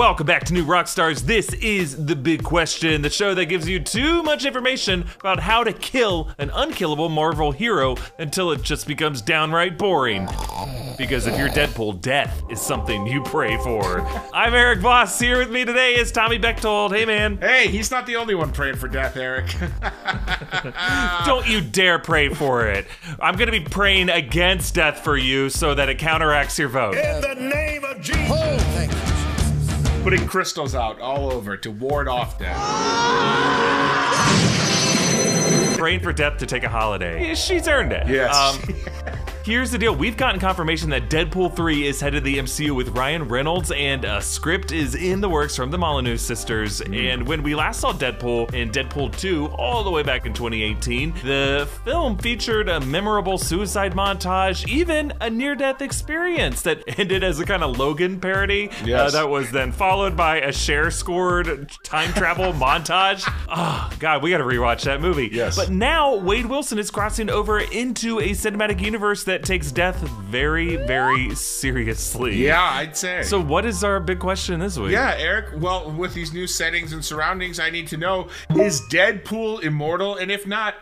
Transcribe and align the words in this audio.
Welcome 0.00 0.26
back 0.26 0.44
to 0.44 0.54
New 0.54 0.64
Rockstars. 0.64 1.20
This 1.20 1.52
is 1.52 2.06
The 2.06 2.16
Big 2.16 2.42
Question, 2.42 3.02
the 3.02 3.10
show 3.10 3.34
that 3.34 3.44
gives 3.44 3.68
you 3.68 3.78
too 3.80 4.22
much 4.22 4.46
information 4.46 5.04
about 5.20 5.40
how 5.40 5.62
to 5.62 5.74
kill 5.74 6.30
an 6.38 6.50
unkillable 6.54 7.10
Marvel 7.10 7.52
hero 7.52 7.96
until 8.18 8.50
it 8.50 8.62
just 8.62 8.86
becomes 8.86 9.20
downright 9.20 9.76
boring. 9.76 10.26
Because 10.96 11.26
if 11.26 11.36
you're 11.38 11.50
Deadpool, 11.50 12.00
death 12.00 12.42
is 12.48 12.62
something 12.62 13.06
you 13.06 13.22
pray 13.24 13.58
for. 13.58 14.00
I'm 14.32 14.54
Eric 14.54 14.80
Voss. 14.80 15.18
Here 15.18 15.36
with 15.36 15.50
me 15.50 15.66
today 15.66 15.96
is 15.96 16.10
Tommy 16.10 16.38
Bechtold. 16.38 16.92
Hey, 16.92 17.04
man. 17.04 17.36
Hey, 17.36 17.68
he's 17.68 17.90
not 17.90 18.06
the 18.06 18.16
only 18.16 18.34
one 18.34 18.52
praying 18.52 18.76
for 18.76 18.88
death, 18.88 19.18
Eric. 19.18 19.54
Don't 21.26 21.46
you 21.46 21.60
dare 21.60 21.98
pray 21.98 22.30
for 22.30 22.66
it. 22.66 22.86
I'm 23.20 23.36
going 23.36 23.52
to 23.52 23.60
be 23.60 23.60
praying 23.60 24.08
against 24.08 24.74
death 24.74 25.04
for 25.04 25.18
you 25.18 25.50
so 25.50 25.74
that 25.74 25.90
it 25.90 25.98
counteracts 25.98 26.58
your 26.58 26.70
vote. 26.70 26.96
In 26.96 27.20
the 27.20 27.34
name 27.34 27.84
of 27.84 28.00
Jesus. 28.00 28.30
Oh, 28.30 28.58
thank 28.72 28.90
you. 28.90 29.09
Putting 30.02 30.26
crystals 30.26 30.74
out 30.74 30.98
all 31.00 31.30
over 31.30 31.56
to 31.58 31.70
ward 31.70 32.08
off 32.08 32.38
death. 32.38 32.56
Praying 35.76 36.00
for 36.00 36.12
death 36.12 36.38
to 36.38 36.46
take 36.46 36.62
a 36.64 36.68
holiday. 36.68 37.34
She's 37.34 37.68
earned 37.68 37.92
it. 37.92 38.08
Yes. 38.08 38.34
Um, 38.34 38.74
Here's 39.42 39.70
the 39.70 39.78
deal. 39.78 39.96
We've 39.96 40.18
gotten 40.18 40.38
confirmation 40.38 40.90
that 40.90 41.08
Deadpool 41.08 41.56
3 41.56 41.86
is 41.86 41.98
headed 41.98 42.24
to 42.24 42.24
the 42.24 42.36
MCU 42.38 42.76
with 42.76 42.90
Ryan 42.90 43.26
Reynolds, 43.26 43.72
and 43.72 44.04
a 44.04 44.20
script 44.20 44.70
is 44.70 44.94
in 44.94 45.22
the 45.22 45.30
works 45.30 45.56
from 45.56 45.70
the 45.70 45.78
Molyneux 45.78 46.18
sisters. 46.18 46.80
Hmm. 46.80 46.92
And 46.92 47.26
when 47.26 47.42
we 47.42 47.54
last 47.54 47.80
saw 47.80 47.94
Deadpool 47.94 48.52
in 48.52 48.70
Deadpool 48.70 49.16
2, 49.16 49.46
all 49.46 49.82
the 49.82 49.90
way 49.90 50.02
back 50.02 50.26
in 50.26 50.34
2018, 50.34 51.14
the 51.24 51.66
film 51.86 52.18
featured 52.18 52.68
a 52.68 52.80
memorable 52.80 53.38
suicide 53.38 53.94
montage, 53.94 54.68
even 54.68 55.10
a 55.22 55.30
near 55.30 55.54
death 55.54 55.80
experience 55.80 56.60
that 56.62 56.84
ended 56.98 57.24
as 57.24 57.40
a 57.40 57.46
kind 57.46 57.62
of 57.62 57.78
Logan 57.78 58.20
parody. 58.20 58.68
Uh, 58.68 58.84
yes. 58.84 59.14
Uh, 59.14 59.22
that 59.22 59.30
was 59.30 59.50
then 59.50 59.72
followed 59.72 60.18
by 60.18 60.40
a 60.40 60.52
share 60.52 60.90
scored 60.90 61.70
time 61.82 62.12
travel 62.12 62.52
montage. 62.52 63.24
Oh, 63.48 63.90
God, 63.98 64.22
we 64.22 64.28
got 64.28 64.38
to 64.38 64.44
rewatch 64.44 64.82
that 64.82 65.00
movie. 65.00 65.30
Yes. 65.32 65.56
But 65.56 65.70
now 65.70 66.16
Wade 66.16 66.46
Wilson 66.46 66.78
is 66.78 66.90
crossing 66.90 67.30
over 67.30 67.58
into 67.58 68.20
a 68.20 68.32
cinematic 68.32 68.82
universe 68.82 69.24
that 69.30 69.39
takes 69.44 69.72
death 69.72 69.96
very, 69.96 70.76
very 70.76 71.34
seriously. 71.34 72.36
Yeah, 72.36 72.62
I'd 72.62 72.96
say. 72.96 73.22
So, 73.22 73.40
what 73.40 73.64
is 73.64 73.84
our 73.84 74.00
big 74.00 74.18
question 74.18 74.60
this 74.60 74.78
week? 74.78 74.92
yeah, 74.92 75.14
Eric, 75.18 75.60
well, 75.60 75.90
with 75.90 76.14
these 76.14 76.32
new 76.32 76.46
settings 76.46 76.92
and 76.92 77.04
surroundings, 77.04 77.58
I 77.60 77.70
need 77.70 77.88
to 77.88 77.96
know 77.96 78.28
is 78.56 78.80
Deadpool 78.90 79.62
immortal? 79.62 80.16
And 80.16 80.30
if 80.30 80.46
not, 80.46 80.74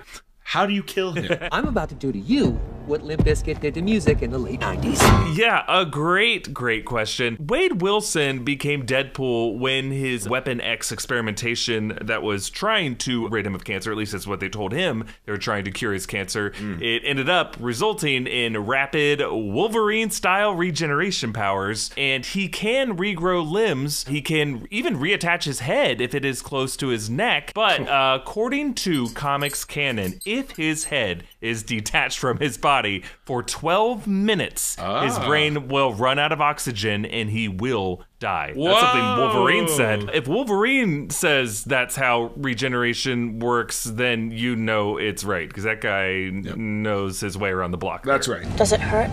how 0.49 0.65
do 0.65 0.73
you 0.73 0.83
kill 0.83 1.13
him? 1.13 1.39
I'm 1.53 1.67
about 1.67 1.91
to 1.91 1.95
do 1.95 2.11
to 2.11 2.19
you 2.19 2.59
what 2.89 3.03
Limp 3.03 3.23
Bizkit 3.23 3.61
did 3.61 3.75
to 3.75 3.83
music 3.83 4.23
in 4.23 4.31
the 4.31 4.39
late 4.39 4.61
90s. 4.61 5.37
Yeah, 5.37 5.63
a 5.69 5.85
great, 5.85 6.55
great 6.55 6.87
question. 6.87 7.37
Wade 7.39 7.83
Wilson 7.83 8.45
became 8.45 8.87
Deadpool 8.87 9.59
when 9.59 9.91
his 9.91 10.27
Weapon 10.27 10.61
X 10.63 10.91
experimentation 10.91 11.99
that 12.01 12.23
was 12.23 12.49
trying 12.49 12.97
to 12.97 13.29
rid 13.29 13.47
him 13.47 13.55
of 13.55 13.65
cancer, 13.65 13.93
at 13.93 13.99
least 13.99 14.13
that's 14.13 14.27
what 14.27 14.41
they 14.41 14.49
told 14.49 14.73
him, 14.73 15.05
they 15.27 15.33
were 15.33 15.39
trying 15.39 15.65
to 15.65 15.71
cure 15.71 15.93
his 15.93 16.07
cancer. 16.07 16.55
It 16.81 17.03
ended 17.05 17.29
up 17.29 17.57
resulting 17.61 18.27
in 18.27 18.57
rapid 18.57 19.21
Wolverine 19.21 20.09
style 20.11 20.55
regeneration 20.55 21.35
powers, 21.35 21.91
and 21.97 22.25
he 22.25 22.49
can 22.49 22.97
regrow 22.97 23.49
limbs. 23.49 24.07
He 24.07 24.23
can 24.23 24.67
even 24.71 24.97
reattach 24.97 25.45
his 25.45 25.61
head 25.61 26.01
if 26.01 26.15
it 26.15 26.25
is 26.25 26.41
close 26.41 26.75
to 26.79 26.89
his 26.89 27.11
neck. 27.11 27.53
But 27.55 27.81
uh, 27.89 28.21
according 28.23 28.75
to 28.75 29.11
comics 29.11 29.67
canon, 29.67 30.21
if 30.39 30.53
his 30.53 30.85
head 30.85 31.25
is 31.41 31.63
detached 31.63 32.19
from 32.19 32.39
his 32.39 32.57
body 32.59 33.03
for 33.25 33.43
12 33.43 34.07
minutes, 34.07 34.75
his 34.77 34.79
Ah. 35.19 35.25
brain 35.27 35.69
will 35.69 35.93
run 35.95 36.19
out 36.19 36.33
of 36.33 36.41
oxygen 36.41 37.05
and 37.05 37.31
he 37.31 37.49
will 37.49 38.03
die. 38.21 38.53
That's 38.57 38.81
something 38.81 39.17
Wolverine 39.19 39.69
said. 39.69 40.11
If 40.15 40.27
Wolverine 40.29 41.11
says 41.11 41.65
that's 41.65 41.97
how 41.97 42.33
regeneration 42.37 43.39
works, 43.39 43.85
then 43.85 44.31
you 44.31 44.57
know 44.57 44.97
it's 44.97 45.25
right 45.25 45.49
because 45.49 45.65
that 45.65 45.81
guy 45.81 46.31
knows 46.33 47.21
his 47.21 47.37
way 47.39 47.51
around 47.51 47.71
the 47.73 47.79
block. 47.79 48.05
That's 48.05 48.27
there. 48.27 48.39
right. 48.41 48.57
Does 48.57 48.73
it 48.73 48.81
hurt? 48.81 49.11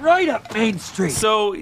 Right 0.00 0.28
up 0.28 0.52
Main 0.54 0.78
Street. 0.78 1.10
So, 1.12 1.54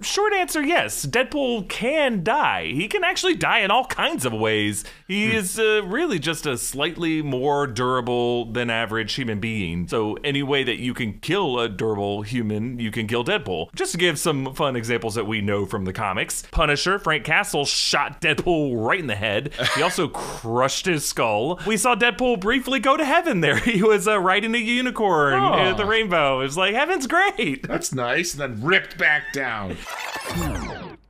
short 0.00 0.32
answer 0.32 0.62
yes. 0.62 1.04
Deadpool 1.04 1.68
can 1.68 2.22
die. 2.22 2.66
He 2.66 2.86
can 2.88 3.02
actually 3.04 3.34
die 3.34 3.60
in 3.60 3.70
all 3.70 3.84
kinds 3.84 4.24
of 4.24 4.32
ways. 4.32 4.84
He 5.08 5.34
is 5.34 5.58
uh, 5.58 5.82
really 5.84 6.18
just 6.18 6.46
a 6.46 6.56
slightly 6.56 7.20
more 7.22 7.66
durable 7.66 8.44
than 8.52 8.70
average 8.70 9.14
human 9.14 9.40
being. 9.40 9.88
So, 9.88 10.16
any 10.22 10.42
way 10.42 10.62
that 10.62 10.78
you 10.78 10.94
can 10.94 11.14
kill 11.20 11.58
a 11.58 11.68
durable 11.68 12.22
human, 12.22 12.78
you 12.78 12.90
can 12.90 13.06
kill 13.06 13.24
Deadpool. 13.24 13.74
Just 13.74 13.92
to 13.92 13.98
give 13.98 14.18
some 14.18 14.54
fun 14.54 14.76
examples 14.76 15.16
that 15.16 15.26
we 15.26 15.40
know 15.40 15.66
from 15.66 15.84
the 15.84 15.92
comics 15.92 16.42
Punisher, 16.52 16.98
Frank 16.98 17.24
Castle, 17.24 17.64
shot 17.64 18.20
Deadpool 18.20 18.84
right 18.86 19.00
in 19.00 19.06
the 19.08 19.16
head. 19.16 19.52
He 19.80 19.82
also 19.82 20.08
crushed 20.08 20.84
his 20.86 21.06
skull. 21.06 21.58
We 21.66 21.76
saw 21.76 21.94
Deadpool 21.94 22.40
briefly 22.40 22.80
go 22.80 22.96
to 22.96 23.04
heaven 23.04 23.40
there. 23.40 23.56
He 23.70 23.82
was 23.82 24.06
uh, 24.08 24.18
riding 24.20 24.54
a 24.54 24.58
unicorn 24.58 25.34
Oh. 25.34 25.54
at 25.54 25.76
the 25.76 25.86
rainbow. 25.86 26.40
It 26.40 26.44
was 26.44 26.56
like, 26.56 26.74
heaven's 26.74 27.06
great. 27.06 27.66
That's 27.80 27.94
nice. 27.94 28.34
And 28.34 28.42
then 28.42 28.62
ripped 28.62 28.98
back 28.98 29.32
down. 29.32 29.74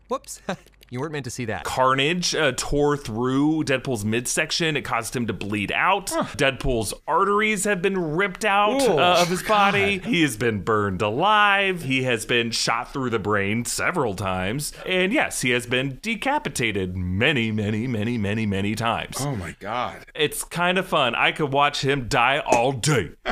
Whoops. 0.07 0.41
you 0.91 1.01
weren't 1.01 1.11
meant 1.11 1.25
to 1.25 1.31
see 1.33 1.47
that. 1.47 1.65
Carnage 1.65 2.33
uh, 2.33 2.53
tore 2.57 2.97
through 2.97 3.65
Deadpool's 3.65 4.05
midsection. 4.05 4.77
It 4.77 4.83
caused 4.83 5.17
him 5.17 5.27
to 5.27 5.33
bleed 5.33 5.73
out. 5.73 6.07
Deadpool's 6.37 6.95
arteries 7.09 7.65
have 7.65 7.83
been 7.83 7.99
ripped 8.15 8.45
out 8.45 8.83
Oh, 8.83 9.01
uh, 9.01 9.19
of 9.21 9.27
his 9.27 9.43
body. 9.43 9.99
He 9.99 10.23
has 10.23 10.37
been 10.37 10.63
burned 10.63 11.03
alive. 11.03 11.83
He 11.83 12.05
has 12.05 12.25
been 12.25 12.53
shot 12.53 12.93
through 12.93 13.11
the 13.11 13.19
brain 13.19 13.65
several 13.65 14.15
times. 14.15 14.73
And 14.87 15.13
yes, 15.13 15.41
he 15.41 15.51
has 15.51 15.67
been 15.67 15.99
decapitated 16.03 16.97
many, 16.97 17.51
many, 17.51 17.89
many, 17.89 18.17
many, 18.17 18.47
many 18.47 18.77
times. 18.77 19.17
Oh 19.19 19.35
my 19.35 19.57
god. 19.59 20.07
It's 20.15 20.45
kind 20.45 20.79
of 20.79 20.87
fun. 20.87 21.17
I 21.17 21.33
could 21.33 21.53
watch 21.53 21.83
him 21.85 22.07
die 22.07 22.41
all 22.47 22.71
day. 22.71 23.11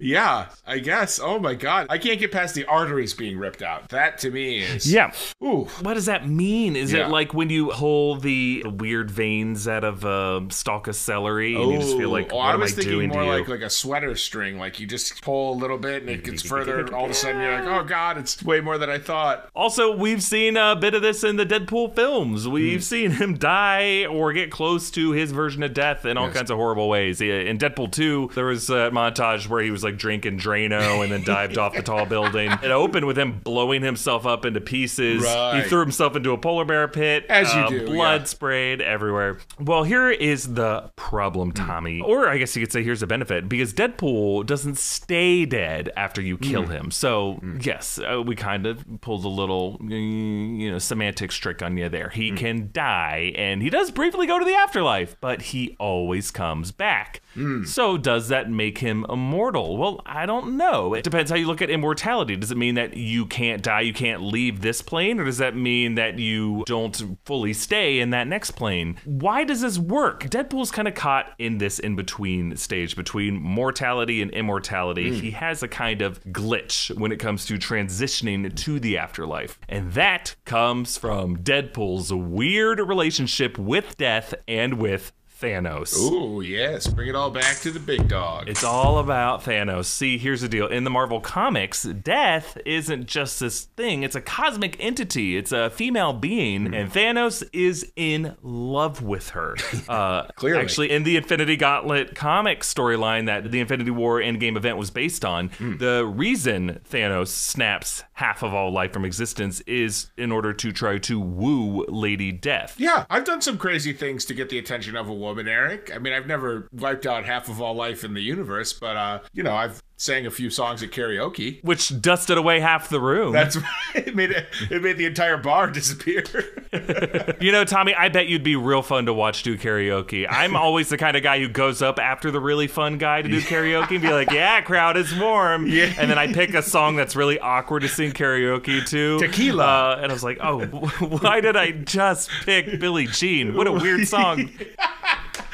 Yeah, 0.00 0.46
I 0.66 0.78
guess. 0.78 1.20
Oh 1.22 1.38
my 1.38 1.54
god. 1.54 1.86
I 1.90 1.98
can't 1.98 2.18
get 2.18 2.32
past 2.32 2.54
the 2.54 2.64
arteries 2.66 3.14
being 3.14 3.38
ripped 3.38 3.62
out. 3.62 3.90
That 3.90 4.18
to 4.18 4.30
me 4.30 4.60
is. 4.60 4.90
Yeah. 4.90 5.12
Ooh. 5.42 5.68
What 5.82 5.94
does 5.94 6.06
that 6.06 6.26
mean? 6.28 6.74
Is 6.76 6.92
Yeah. 6.92 7.06
it 7.06 7.10
like 7.10 7.34
when 7.34 7.50
you 7.50 7.68
pull 7.68 8.16
the 8.16 8.64
weird 8.66 9.10
veins 9.10 9.68
out 9.68 9.84
of 9.84 10.04
a 10.04 10.46
stalk 10.50 10.88
of 10.88 10.96
celery 10.96 11.54
and 11.54 11.70
you 11.72 11.78
just 11.78 11.96
feel 11.96 12.10
like, 12.10 12.32
oh, 12.32 12.38
I 12.38 12.54
am 12.54 12.60
was 12.60 12.72
I 12.72 12.76
thinking 12.76 12.92
doing 12.92 13.08
more 13.10 13.24
like 13.24 13.48
like 13.48 13.60
a 13.60 13.70
sweater 13.70 14.16
string. 14.16 14.58
Like 14.58 14.80
you 14.80 14.86
just 14.86 15.22
pull 15.22 15.52
a 15.52 15.56
little 15.56 15.78
bit 15.78 16.02
and 16.02 16.10
it 16.10 16.24
gets 16.24 16.42
further. 16.42 16.80
and 16.80 16.90
All 16.94 17.04
of 17.04 17.10
a 17.10 17.14
sudden 17.14 17.40
you're 17.40 17.52
like, 17.60 17.64
oh 17.64 17.84
god, 17.84 18.16
it's 18.18 18.42
way 18.42 18.60
more 18.60 18.78
than 18.78 18.88
I 18.90 18.98
thought. 18.98 19.48
Also, 19.54 19.94
we've 19.94 20.22
seen 20.22 20.56
a 20.56 20.74
bit 20.76 20.94
of 20.94 21.02
this 21.02 21.22
in 21.22 21.36
the 21.36 21.46
Deadpool 21.46 21.94
films. 21.94 22.48
We've 22.48 22.78
hmm. 22.80 22.82
seen 22.82 23.10
him 23.12 23.36
die 23.38 24.06
or 24.06 24.32
get 24.32 24.50
close 24.50 24.90
to 24.92 25.12
his 25.12 25.32
version 25.32 25.62
of 25.62 25.74
death 25.74 26.04
in 26.06 26.16
all 26.16 26.26
Yes. 26.26 26.36
kinds 26.36 26.50
of 26.50 26.56
horrible 26.56 26.88
ways. 26.88 27.20
Yeah, 27.20 27.34
In 27.40 27.58
Deadpool 27.58 27.90
2, 27.92 28.30
there 28.34 28.46
was 28.46 28.70
a 28.70 28.90
montage 28.92 29.48
where 29.48 29.62
he 29.62 29.70
was 29.70 29.82
like 29.82 29.89
drinking 29.98 30.38
Drano 30.38 31.02
and 31.02 31.12
then 31.12 31.22
dived 31.24 31.58
off 31.58 31.74
the 31.74 31.82
tall 31.82 32.06
building. 32.06 32.50
It 32.50 32.70
opened 32.70 33.06
with 33.06 33.18
him 33.18 33.40
blowing 33.40 33.82
himself 33.82 34.26
up 34.26 34.44
into 34.44 34.60
pieces. 34.60 35.22
Right. 35.22 35.62
He 35.62 35.68
threw 35.68 35.80
himself 35.80 36.16
into 36.16 36.32
a 36.32 36.38
polar 36.38 36.64
bear 36.64 36.88
pit. 36.88 37.26
As 37.28 37.52
you 37.54 37.60
uh, 37.60 37.68
do, 37.68 37.86
Blood 37.86 38.20
yeah. 38.22 38.24
sprayed 38.26 38.80
everywhere. 38.80 39.38
Well, 39.58 39.84
here 39.84 40.10
is 40.10 40.54
the 40.54 40.90
problem. 40.96 41.52
Tommy. 41.52 42.00
Or 42.00 42.28
I 42.28 42.38
guess 42.38 42.54
you 42.56 42.62
could 42.62 42.72
say 42.72 42.82
here's 42.82 43.00
the 43.00 43.06
benefit 43.06 43.48
because 43.48 43.72
Deadpool 43.72 44.46
doesn't 44.46 44.78
stay 44.78 45.44
dead 45.46 45.90
after 45.96 46.20
you 46.20 46.36
kill 46.38 46.64
Hmm. 46.64 46.70
him. 46.72 46.90
So, 46.90 47.40
yes, 47.60 47.98
uh, 47.98 48.22
we 48.22 48.36
kind 48.36 48.66
of 48.66 48.84
pulled 49.00 49.24
a 49.24 49.28
little, 49.28 49.78
mm, 49.78 50.58
you 50.58 50.70
know, 50.70 50.78
semantics 50.78 51.36
trick 51.36 51.62
on 51.62 51.76
you 51.76 51.88
there. 51.88 52.08
He 52.10 52.30
can 52.32 52.70
die 52.72 53.32
and 53.36 53.62
he 53.62 53.70
does 53.70 53.90
briefly 53.90 54.26
go 54.26 54.38
to 54.38 54.44
the 54.44 54.54
afterlife, 54.54 55.16
but 55.20 55.42
he 55.42 55.76
always 55.78 56.30
comes 56.30 56.72
back. 56.72 57.20
Hmm. 57.34 57.64
So, 57.64 57.96
does 57.96 58.28
that 58.28 58.50
make 58.50 58.78
him 58.78 59.06
immortal? 59.08 59.76
Well, 59.76 60.02
I 60.04 60.26
don't 60.26 60.56
know. 60.56 60.94
It 60.94 61.04
depends 61.04 61.30
how 61.30 61.36
you 61.36 61.46
look 61.46 61.62
at 61.62 61.70
immortality. 61.70 62.36
Does 62.36 62.50
it 62.50 62.56
mean 62.56 62.74
that 62.74 62.96
you 62.96 63.26
can't 63.26 63.62
die, 63.62 63.82
you 63.82 63.92
can't 63.92 64.22
leave 64.22 64.60
this 64.60 64.82
plane, 64.82 65.20
or 65.20 65.24
does 65.24 65.38
that 65.38 65.54
mean 65.56 65.94
that 65.94 66.18
you 66.18 66.64
don't 66.66 67.18
fully 67.24 67.52
stay 67.52 68.00
in 68.00 68.10
that 68.10 68.26
next 68.26 68.52
plane? 68.52 68.96
Why 69.04 69.44
does 69.44 69.60
this 69.60 69.78
work? 69.78 70.24
Deadpool's 70.24 70.70
kind 70.70 70.88
of 70.88 70.94
caught 70.94 71.32
in 71.38 71.58
this 71.58 71.78
in 71.78 71.96
between 71.96 72.56
stage 72.56 72.96
between 72.96 73.40
mortality 73.40 74.22
and 74.22 74.30
immortality. 74.32 75.18
He 75.18 75.30
has 75.32 75.62
a 75.62 75.68
kind 75.68 76.02
of 76.02 76.22
glitch 76.24 76.96
when 76.96 77.12
it 77.12 77.18
comes 77.18 77.46
to 77.46 77.54
transitioning 77.54 78.54
to 78.54 78.80
the 78.80 78.98
afterlife. 78.98 79.58
And 79.68 79.92
that 79.92 80.34
comes 80.44 80.98
from 80.98 81.38
Deadpool's 81.38 82.12
weird 82.12 82.80
relationship 82.80 83.58
with 83.58 83.96
death 83.96 84.34
and 84.48 84.74
with 84.74 85.12
Thanos. 85.40 85.96
Ooh, 85.98 86.40
yes. 86.40 86.86
Bring 86.86 87.08
it 87.08 87.14
all 87.14 87.30
back 87.30 87.56
to 87.60 87.70
the 87.70 87.80
big 87.80 88.08
dog. 88.08 88.48
It's 88.48 88.64
all 88.64 88.98
about 88.98 89.42
Thanos. 89.44 89.86
See, 89.86 90.18
here's 90.18 90.40
the 90.42 90.48
deal. 90.48 90.66
In 90.66 90.84
the 90.84 90.90
Marvel 90.90 91.20
comics, 91.20 91.82
death 91.82 92.58
isn't 92.66 93.06
just 93.06 93.40
this 93.40 93.62
thing, 93.76 94.02
it's 94.02 94.14
a 94.14 94.20
cosmic 94.20 94.76
entity. 94.78 95.36
It's 95.36 95.52
a 95.52 95.70
female 95.70 96.12
being, 96.12 96.74
and 96.74 96.90
Thanos 96.92 97.42
is 97.52 97.90
in 97.96 98.36
love 98.42 99.02
with 99.02 99.30
her. 99.30 99.56
Uh, 99.88 100.26
Clearly. 100.36 100.62
Actually, 100.62 100.90
in 100.90 101.02
the 101.04 101.16
Infinity 101.16 101.56
Gauntlet 101.56 102.14
comic 102.14 102.60
storyline 102.60 103.26
that 103.26 103.50
the 103.50 103.58
Infinity 103.60 103.90
War 103.90 104.20
Endgame 104.20 104.56
event 104.56 104.76
was 104.76 104.90
based 104.90 105.24
on, 105.24 105.50
the 105.58 106.04
reason 106.06 106.80
Thanos 106.88 107.28
snaps 107.28 108.04
half 108.12 108.42
of 108.42 108.54
all 108.54 108.70
life 108.72 108.92
from 108.92 109.04
existence 109.04 109.60
is 109.62 110.10
in 110.16 110.30
order 110.30 110.52
to 110.52 110.70
try 110.70 110.98
to 110.98 111.18
woo 111.18 111.84
Lady 111.88 112.30
Death. 112.30 112.76
yeah, 112.78 113.04
I've 113.10 113.24
done 113.24 113.40
some 113.40 113.58
crazy 113.58 113.92
things 113.92 114.24
to 114.26 114.34
get 114.34 114.48
the 114.50 114.58
attention 114.58 114.94
of 114.96 115.08
a 115.08 115.14
woman, 115.14 115.29
Eric. 115.48 115.90
I 115.94 115.98
mean, 115.98 116.12
I've 116.12 116.26
never 116.26 116.68
wiped 116.72 117.06
out 117.06 117.24
half 117.24 117.48
of 117.48 117.60
all 117.60 117.74
life 117.74 118.04
in 118.04 118.14
the 118.14 118.22
universe, 118.22 118.72
but, 118.72 118.96
uh, 118.96 119.20
you 119.32 119.42
know, 119.42 119.54
I've 119.54 119.82
sang 120.00 120.24
a 120.24 120.30
few 120.30 120.48
songs 120.48 120.82
at 120.82 120.90
karaoke. 120.90 121.62
Which 121.62 122.00
dusted 122.00 122.38
away 122.38 122.60
half 122.60 122.88
the 122.88 123.00
room. 123.00 123.32
That's 123.32 123.58
it 123.94 124.16
made 124.16 124.30
it, 124.30 124.46
it 124.70 124.82
made 124.82 124.96
the 124.96 125.04
entire 125.04 125.36
bar 125.36 125.70
disappear. 125.70 126.24
You 127.40 127.52
know, 127.52 127.64
Tommy, 127.64 127.94
I 127.94 128.10
bet 128.10 128.28
you'd 128.28 128.44
be 128.44 128.54
real 128.54 128.82
fun 128.82 129.06
to 129.06 129.14
watch 129.14 129.42
do 129.42 129.56
karaoke. 129.56 130.26
I'm 130.28 130.54
always 130.54 130.88
the 130.88 130.98
kind 130.98 131.16
of 131.16 131.22
guy 131.22 131.40
who 131.40 131.48
goes 131.48 131.82
up 131.82 131.98
after 131.98 132.30
the 132.30 132.38
really 132.38 132.66
fun 132.66 132.98
guy 132.98 133.22
to 133.22 133.28
do 133.28 133.40
karaoke 133.40 133.92
and 133.92 134.02
be 134.02 134.12
like, 134.12 134.30
yeah, 134.30 134.60
crowd 134.60 134.96
is 134.96 135.16
warm. 135.18 135.66
Yeah. 135.66 135.92
And 135.98 136.10
then 136.10 136.18
I 136.18 136.32
pick 136.32 136.54
a 136.54 136.62
song 136.62 136.96
that's 136.96 137.16
really 137.16 137.38
awkward 137.40 137.80
to 137.80 137.88
sing 137.88 138.12
karaoke 138.12 138.86
to. 138.88 139.18
Tequila. 139.18 139.64
Uh, 139.64 140.00
and 140.02 140.12
I 140.12 140.14
was 140.14 140.22
like, 140.22 140.38
oh, 140.40 140.64
why 140.66 141.40
did 141.40 141.56
I 141.56 141.72
just 141.72 142.30
pick 142.44 142.78
Billie 142.78 143.06
Jean? 143.06 143.54
What 143.54 143.66
a 143.66 143.72
weird 143.72 144.06
song. 144.06 144.50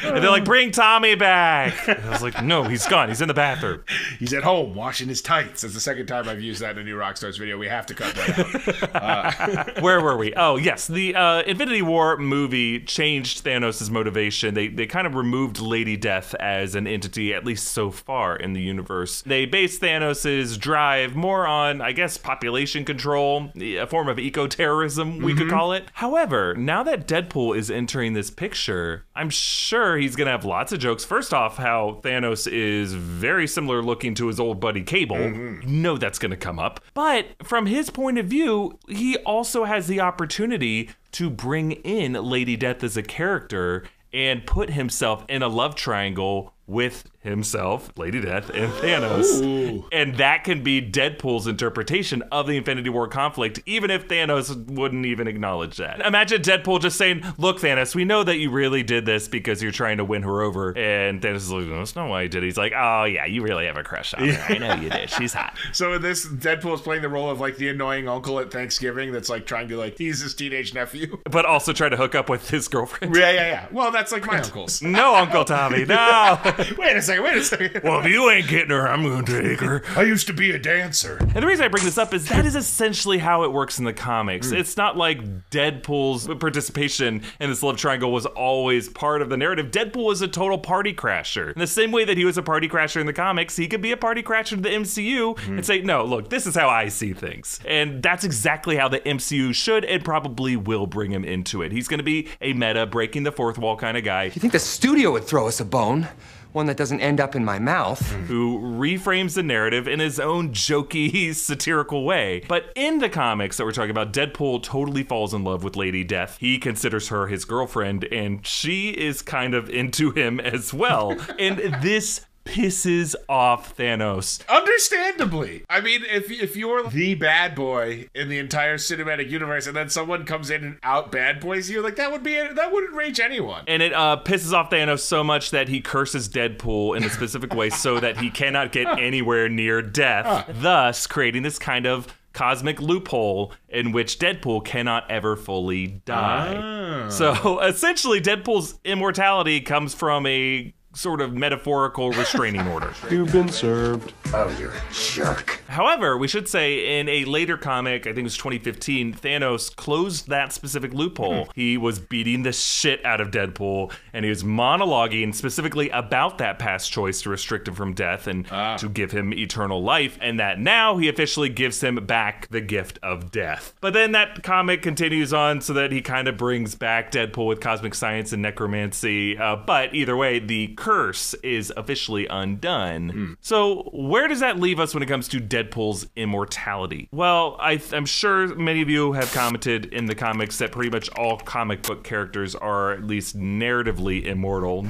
And 0.03 0.17
they're 0.23 0.31
like, 0.31 0.45
bring 0.45 0.71
Tommy 0.71 1.15
back. 1.15 1.89
And 1.89 2.05
I 2.05 2.11
was 2.11 2.23
like, 2.23 2.43
no, 2.43 2.65
he's 2.65 2.87
gone. 2.87 3.09
He's 3.09 3.21
in 3.21 3.29
the 3.29 3.35
bathroom. 3.35 3.85
He's 4.19 4.33
at 4.33 4.43
home 4.43 4.75
washing 4.75 5.09
his 5.09 5.23
tights. 5.23 5.63
That's 5.63 5.75
the 5.75 5.81
second 5.81 6.07
time 6.07 6.29
I've 6.29 6.41
used 6.41 6.61
that 6.61 6.73
in 6.73 6.79
a 6.79 6.85
new 6.85 6.97
Rockstars 6.97 7.39
video. 7.39 7.59
We 7.59 7.69
have 7.69 7.87
to 7.87 7.95
cut 7.95 8.15
that 8.15 8.95
out. 8.95 9.81
Where 9.83 10.01
were 10.01 10.17
we? 10.17 10.35
Oh, 10.35 10.57
yes. 10.57 10.87
The 10.87 11.15
uh, 11.15 11.43
Infinity 11.43 11.83
War 11.83 12.17
movie 12.17 12.81
changed 12.81 13.45
Thanos' 13.45 13.91
motivation. 13.91 14.55
They, 14.55 14.69
they 14.69 14.87
kind 14.87 15.07
of 15.07 15.15
removed 15.15 15.61
Lady 15.61 15.97
Death 15.97 16.35
as 16.35 16.75
an 16.75 16.87
entity, 16.87 17.33
at 17.33 17.45
least 17.45 17.69
so 17.69 17.91
far 17.91 18.37
in 18.37 18.53
the 18.53 18.61
universe. 18.63 19.23
They 19.23 19.47
based 19.47 19.81
Thanos' 19.81 20.59
drive 20.59 21.15
more 21.17 21.47
on, 21.47 21.81
I 21.81 21.93
guess, 21.93 22.19
population 22.19 22.85
control, 22.85 23.51
a 23.57 23.87
form 23.87 24.09
of 24.09 24.19
eco 24.19 24.47
terrorism, 24.47 25.19
we 25.19 25.35
could 25.35 25.49
call 25.49 25.73
it. 25.73 25.85
However, 25.95 26.55
now 26.55 26.83
that 26.83 27.07
Deadpool 27.07 27.57
is 27.57 27.71
entering 27.71 28.13
this 28.13 28.31
picture, 28.31 29.05
I'm 29.15 29.31
sure 29.31 29.86
he's 29.95 30.17
going 30.17 30.27
to 30.27 30.33
have 30.33 30.45
lots 30.45 30.73
of 30.73 30.81
jokes. 30.81 31.05
First 31.05 31.33
off, 31.33 31.57
how 31.57 32.01
Thanos 32.03 32.51
is 32.51 32.93
very 32.95 33.47
similar 33.47 33.83
looking 33.83 34.15
to 34.15 34.27
his 34.27 34.41
old 34.41 34.59
buddy 34.59 34.83
Cable. 34.83 35.17
Mm-hmm. 35.17 35.69
You 35.69 35.77
know 35.77 35.97
that's 35.97 36.19
going 36.19 36.31
to 36.31 36.37
come 36.37 36.59
up. 36.59 36.81
But 36.95 37.27
from 37.45 37.67
his 37.67 37.91
point 37.91 38.19
of 38.19 38.27
view, 38.27 38.79
he 38.89 39.17
also 39.19 39.65
has 39.65 39.87
the 39.87 40.01
opportunity 40.01 40.91
to 41.13 41.31
bring 41.31 41.73
in 41.73 42.15
Lady 42.15 42.57
Death 42.57 42.83
as 42.83 42.97
a 42.97 43.03
character 43.03 43.85
and 44.13 44.47
put 44.47 44.71
himself 44.71 45.25
in 45.29 45.43
a 45.43 45.49
love 45.49 45.75
triangle 45.75 46.55
with 46.67 47.05
himself, 47.21 47.93
Lady 47.97 48.21
Death, 48.21 48.51
and 48.51 48.73
Thanos. 48.75 49.85
And 49.93 50.17
that 50.17 50.45
can 50.45 50.63
be 50.63 50.81
Deadpool's 50.81 51.47
interpretation 51.47 52.23
of 52.33 52.47
the 52.47 52.57
Infinity 52.57 52.89
War 52.89 53.09
conflict, 53.09 53.61
even 53.67 53.91
if 53.91 54.09
Thanos 54.09 54.71
wouldn't 54.71 55.07
even 55.07 55.27
acknowledge 55.27 55.77
that. 55.77 56.01
Imagine 56.01 56.43
Deadpool 56.43 56.81
just 56.81 56.97
saying, 56.97 57.23
Look, 57.39 57.61
Thanos, 57.61 57.95
we 57.95 58.05
know 58.05 58.23
that 58.25 58.37
you 58.37 58.51
really 58.51 58.83
did 58.83 59.07
this 59.07 59.29
because 59.29 59.63
you're 59.63 59.73
trying 59.73 59.99
to 59.99 60.05
win 60.05 60.23
her 60.23 60.43
over. 60.43 60.77
And 60.77 61.21
Thanos 61.21 61.37
is 61.37 61.53
like, 61.53 61.69
That's 61.69 61.97
not 61.97 62.09
why 62.09 62.23
I 62.23 62.27
did 62.27 62.43
it. 62.43 62.47
He's 62.47 62.57
like, 62.57 62.73
Oh, 62.77 63.05
yeah, 63.05 63.27
you 63.27 63.43
really 63.43 63.67
have 63.67 63.77
a 63.77 63.83
crush 63.85 64.15
on 64.15 64.29
her. 64.29 64.55
I 64.55 64.59
know 64.59 64.75
you 64.75 64.91
did. 64.91 65.11
She's 65.11 65.33
hot. 65.33 65.57
so 65.73 65.93
in 65.95 66.03
this, 66.03 66.27
Deadpool 66.27 66.75
is 66.75 66.81
playing 66.81 67.03
the 67.03 67.09
role 67.09 67.31
of 67.31 67.41
like 67.41 67.57
the 67.57 67.69
annoying 67.69 68.09
uncle 68.09 68.39
at 68.41 68.51
Thanksgiving 68.51 69.13
that's 69.13 69.29
like 69.29 69.47
trying 69.47 69.69
to 69.69 69.77
like 69.77 69.97
tease 69.97 70.21
his 70.21 70.35
teenage 70.35 70.75
nephew. 70.75 71.19
But 71.37 71.45
also 71.45 71.73
try 71.75 71.89
to 71.91 71.97
hook 71.97 72.15
up 72.15 72.31
with 72.31 72.49
his 72.49 72.67
girlfriend. 72.69 73.15
Yeah, 73.15 73.31
yeah, 73.31 73.47
yeah. 73.47 73.67
Well, 73.71 73.91
that's 73.91 74.11
like 74.11 74.25
my 74.27 74.41
uncles. 74.43 74.81
No, 74.81 75.15
Uncle 75.15 75.45
Tommy, 75.45 75.85
no. 75.85 76.39
Wait 76.79 76.97
a 76.97 77.03
second, 77.03 77.25
wait 77.25 77.37
a 77.37 77.45
second. 77.45 77.81
well, 77.85 78.01
if 78.01 78.07
you 78.07 78.31
ain't 78.31 78.49
getting 78.49 78.71
her, 78.71 78.89
I'm 78.89 79.03
going 79.03 79.25
to 79.25 79.43
take 79.43 79.61
her. 79.61 79.83
I 79.97 80.03
used 80.03 80.27
to 80.29 80.33
be 80.33 80.53
a 80.53 80.59
dancer. 80.59 81.17
And 81.19 81.43
the 81.43 81.47
reason 81.47 81.65
I 81.65 81.69
bring 81.69 81.85
this 81.85 81.99
up 81.99 82.15
is 82.15 82.29
that 82.29 82.47
is 82.47 82.57
essentially 82.57 83.19
how 83.19 83.45
it 83.45 83.53
works 83.53 83.79
in 83.79 83.85
the 83.85 83.93
comics. 83.93 84.51
Hmm. 84.51 84.57
It's 84.57 84.77
not 84.77 84.97
like 84.97 85.51
Deadpool's 85.51 86.29
participation 86.39 87.23
in 87.41 87.51
this 87.51 87.63
love 87.63 87.77
triangle 87.77 88.13
was 88.13 88.27
always 88.27 88.89
part 88.89 89.23
of 89.23 89.29
the 89.29 89.37
narrative. 89.37 89.71
Deadpool 89.71 90.07
was 90.07 90.23
a 90.23 90.29
total 90.29 90.59
party 90.59 90.95
crasher. 90.95 91.53
In 91.53 91.59
the 91.59 91.67
same 91.67 91.93
way 91.93 92.05
that 92.05 92.17
he 92.17 92.25
was 92.25 92.39
a 92.39 92.43
party 92.43 92.69
crasher 92.69 93.01
in 93.01 93.07
the 93.07 93.13
comics, 93.13 93.57
he 93.57 93.69
could 93.69 93.83
be 93.83 93.93
a 93.93 93.97
party 93.97 94.23
crasher 94.23 94.53
in 94.53 94.63
the 94.63 94.71
MCU 94.71 95.39
hmm. 95.39 95.57
and 95.59 95.67
say, 95.67 95.81
no, 95.81 96.05
look, 96.05 96.31
this 96.31 96.47
is 96.47 96.55
how 96.55 96.69
I 96.69 96.89
see 96.89 97.13
things. 97.13 97.61
And 97.67 98.03
that's 98.03 98.25
exactly 98.25 98.77
how 98.77 98.89
the 98.89 99.01
MCU 99.01 99.55
should 99.55 99.85
and 99.85 100.05
probably 100.05 100.57
will 100.57 100.87
bring 100.87 101.11
him 101.11 101.25
into 101.25 101.63
it. 101.63 101.73
He's 101.73 101.89
going 101.89 101.99
to 101.99 102.05
be 102.05 102.29
a 102.41 102.53
meta, 102.53 102.87
breaking 102.87 103.25
the 103.25 103.33
fourth 103.33 103.59
wall 103.59 103.77
kind 103.77 103.97
of 103.97 104.05
guy 104.05 104.25
You 104.25 104.31
think 104.31 104.53
the 104.53 104.59
studio 104.59 105.13
would 105.13 105.25
throw 105.25 105.47
us 105.47 105.61
a 105.61 105.65
bone? 105.65 106.09
One 106.57 106.67
that 106.67 106.79
doesn't 106.79 107.01
end 107.01 107.21
up 107.21 107.37
in 107.37 107.45
my 107.45 107.59
mouth. 107.59 108.03
Mm-hmm. 108.07 108.25
who 108.25 108.59
reframes 108.59 109.35
the 109.35 109.43
narrative 109.43 109.87
in 109.87 110.01
his 110.01 110.19
own 110.19 110.53
jokey, 110.53 111.35
satirical 111.35 112.05
way. 112.05 112.43
But 112.49 112.73
in 112.75 112.99
the 112.99 113.09
comics 113.09 113.57
that 113.57 113.65
we're 113.65 113.73
talking 113.73 113.91
about, 113.91 114.13
Deadpool 114.13 114.63
totally 114.63 115.03
falls 115.03 115.35
in 115.35 115.45
love 115.45 115.63
with 115.63 115.77
Lady 115.77 116.03
Death. 116.03 116.39
He 116.41 116.59
considers 116.59 117.09
her 117.09 117.27
his 117.27 117.45
girlfriend, 117.45 118.05
and 118.05 118.47
she 118.47 118.91
is 118.91 119.23
kind 119.23 119.55
of 119.55 119.69
into 119.69 120.13
him 120.13 120.41
as 120.41 120.73
well. 120.73 121.17
and 121.39 121.59
this 121.83 122.25
pisses 122.47 123.15
off 123.29 123.77
Thanos. 123.77 124.47
Understandably. 124.49 125.65
I 125.69 125.81
mean, 125.81 126.03
if 126.05 126.31
if 126.31 126.57
you're 126.57 126.89
the 126.89 127.15
bad 127.15 127.55
boy 127.55 128.09
in 128.15 128.29
the 128.29 128.39
entire 128.39 128.79
cinematic 128.79 129.29
universe, 129.29 129.67
and 129.67 129.77
then 129.77 129.91
someone 129.91 130.25
comes 130.25 130.49
in 130.49 130.65
and 130.65 130.79
out 130.83 131.13
bad 131.13 131.41
boys 131.41 131.69
you, 131.69 131.83
like 131.83 131.97
that 131.97 132.11
would 132.11 132.23
be 132.23 132.35
that 132.35 132.73
wouldn't 132.73 132.95
rage 132.95 133.21
anyone. 133.21 133.65
And 133.67 133.83
it 133.83 133.93
uh, 133.93 134.23
pisses 134.25 134.53
off 134.53 134.71
Thanos 134.71 135.01
so 135.01 135.23
much 135.23 135.51
that 135.51 135.69
he 135.69 135.81
curses 135.81 136.29
Deadpool 136.29 136.97
in 136.97 137.05
a 137.05 137.11
specific 137.11 137.55
way 137.55 137.69
so 137.69 138.01
that 138.01 138.17
he 138.19 138.31
cannot 138.31 138.73
get 138.73 138.87
anywhere 138.99 139.49
near 139.49 139.83
death, 139.83 140.49
thus 140.49 141.07
creating 141.07 141.43
this 141.43 141.59
kind 141.59 141.87
of 141.87 142.07
cosmic 142.37 142.81
loophole 142.83 143.51
in 143.69 143.93
which 143.93 144.19
Deadpool 144.19 144.63
cannot 144.63 145.11
ever 145.11 145.37
fully 145.37 145.87
die. 146.05 147.09
So 147.09 147.61
essentially, 147.63 148.21
Deadpool's 148.21 148.79
immortality 148.85 149.61
comes 149.63 149.95
from 149.95 150.27
a 150.27 150.73
sort 150.97 151.21
of 151.21 151.33
metaphorical 151.33 152.11
restraining 152.13 152.67
order. 152.69 152.93
You've 153.11 153.33
been 153.33 153.49
served. 153.49 154.13
Of 154.35 154.59
your 154.59 154.73
jerk. 154.93 155.63
However, 155.69 156.17
we 156.17 156.27
should 156.27 156.49
say 156.49 156.99
in 156.99 157.09
a 157.09 157.25
later 157.25 157.57
comic, 157.57 158.03
I 158.03 158.11
think 158.11 158.19
it 158.19 158.23
was 158.25 158.37
2015, 158.37 159.15
Thanos 159.15 159.75
closed 159.75 160.29
that 160.29 160.53
specific 160.53 160.93
loophole. 160.93 161.49
He 161.55 161.77
was 161.77 161.99
beating 161.99 162.43
the 162.43 162.53
shit 162.53 163.05
out 163.05 163.21
of 163.21 163.31
Deadpool 163.31 163.93
and 164.13 164.25
he 164.25 164.31
was 164.31 164.43
monologuing 164.43 165.35
specifically 165.35 165.91
about 165.91 166.39
that 166.39 166.59
past 166.59 166.91
choice 166.91 167.23
to 167.23 167.31
restrict 167.31 167.69
him 167.69 167.75
from 167.75 167.95
death 167.95 168.27
and 168.27 168.47
to 168.79 168.89
give 168.89 169.13
him 169.13 169.33
eternal 169.35 169.83
life, 169.83 170.19
and 170.21 170.41
that 170.41 170.59
now 170.59 170.97
he 170.97 171.09
officially 171.09 171.49
gives 171.49 171.83
him 171.83 171.97
back 172.07 172.49
the 172.49 172.61
gift 172.61 172.99
of 173.03 173.31
death. 173.31 173.75
But 173.81 173.93
then 173.93 174.13
that 174.13 174.43
comic 174.43 174.83
continues 174.83 175.33
on 175.33 175.61
so 175.61 175.73
that 175.75 175.93
he 175.93 176.01
kind 176.01 176.29
of 176.29 176.37
brings 176.37 176.75
back 176.75 177.13
Deadpool 177.13 177.47
with 177.47 177.61
cosmic 177.61 177.95
science 177.95 178.33
and 178.33 178.43
necromancy. 178.43 179.37
Uh, 179.39 179.57
but 179.57 179.95
either 179.95 180.17
way, 180.17 180.39
the 180.39 180.69
curse 180.87 181.35
is 181.43 181.73
officially 181.77 182.29
undone. 182.29 183.09
Hmm. 183.09 183.33
So, 183.41 183.91
where 183.93 184.29
does 184.29 184.39
that 184.39 184.61
leave 184.61 184.79
us 184.79 184.95
when 184.95 185.03
it 185.03 185.07
comes 185.07 185.27
to 185.29 185.41
Deadpool's 185.41 186.07
immortality? 186.15 187.09
Well, 187.11 187.57
I, 187.59 187.83
I'm 187.93 188.07
sure 188.07 188.55
many 188.55 188.83
of 188.83 188.89
you 188.89 189.13
have 189.15 189.33
commented 189.33 189.87
in 189.87 190.07
the 190.07 190.15
comics 190.15 190.59
that 190.59 190.71
pretty 190.71 190.91
much 190.91 191.09
all 191.11 191.39
comic 191.39 191.83
book 191.83 192.05
characters 192.05 192.55
are 192.55 192.93
at 192.93 193.03
least 193.03 193.37
narratively 193.37 194.27
immortal. 194.27 194.87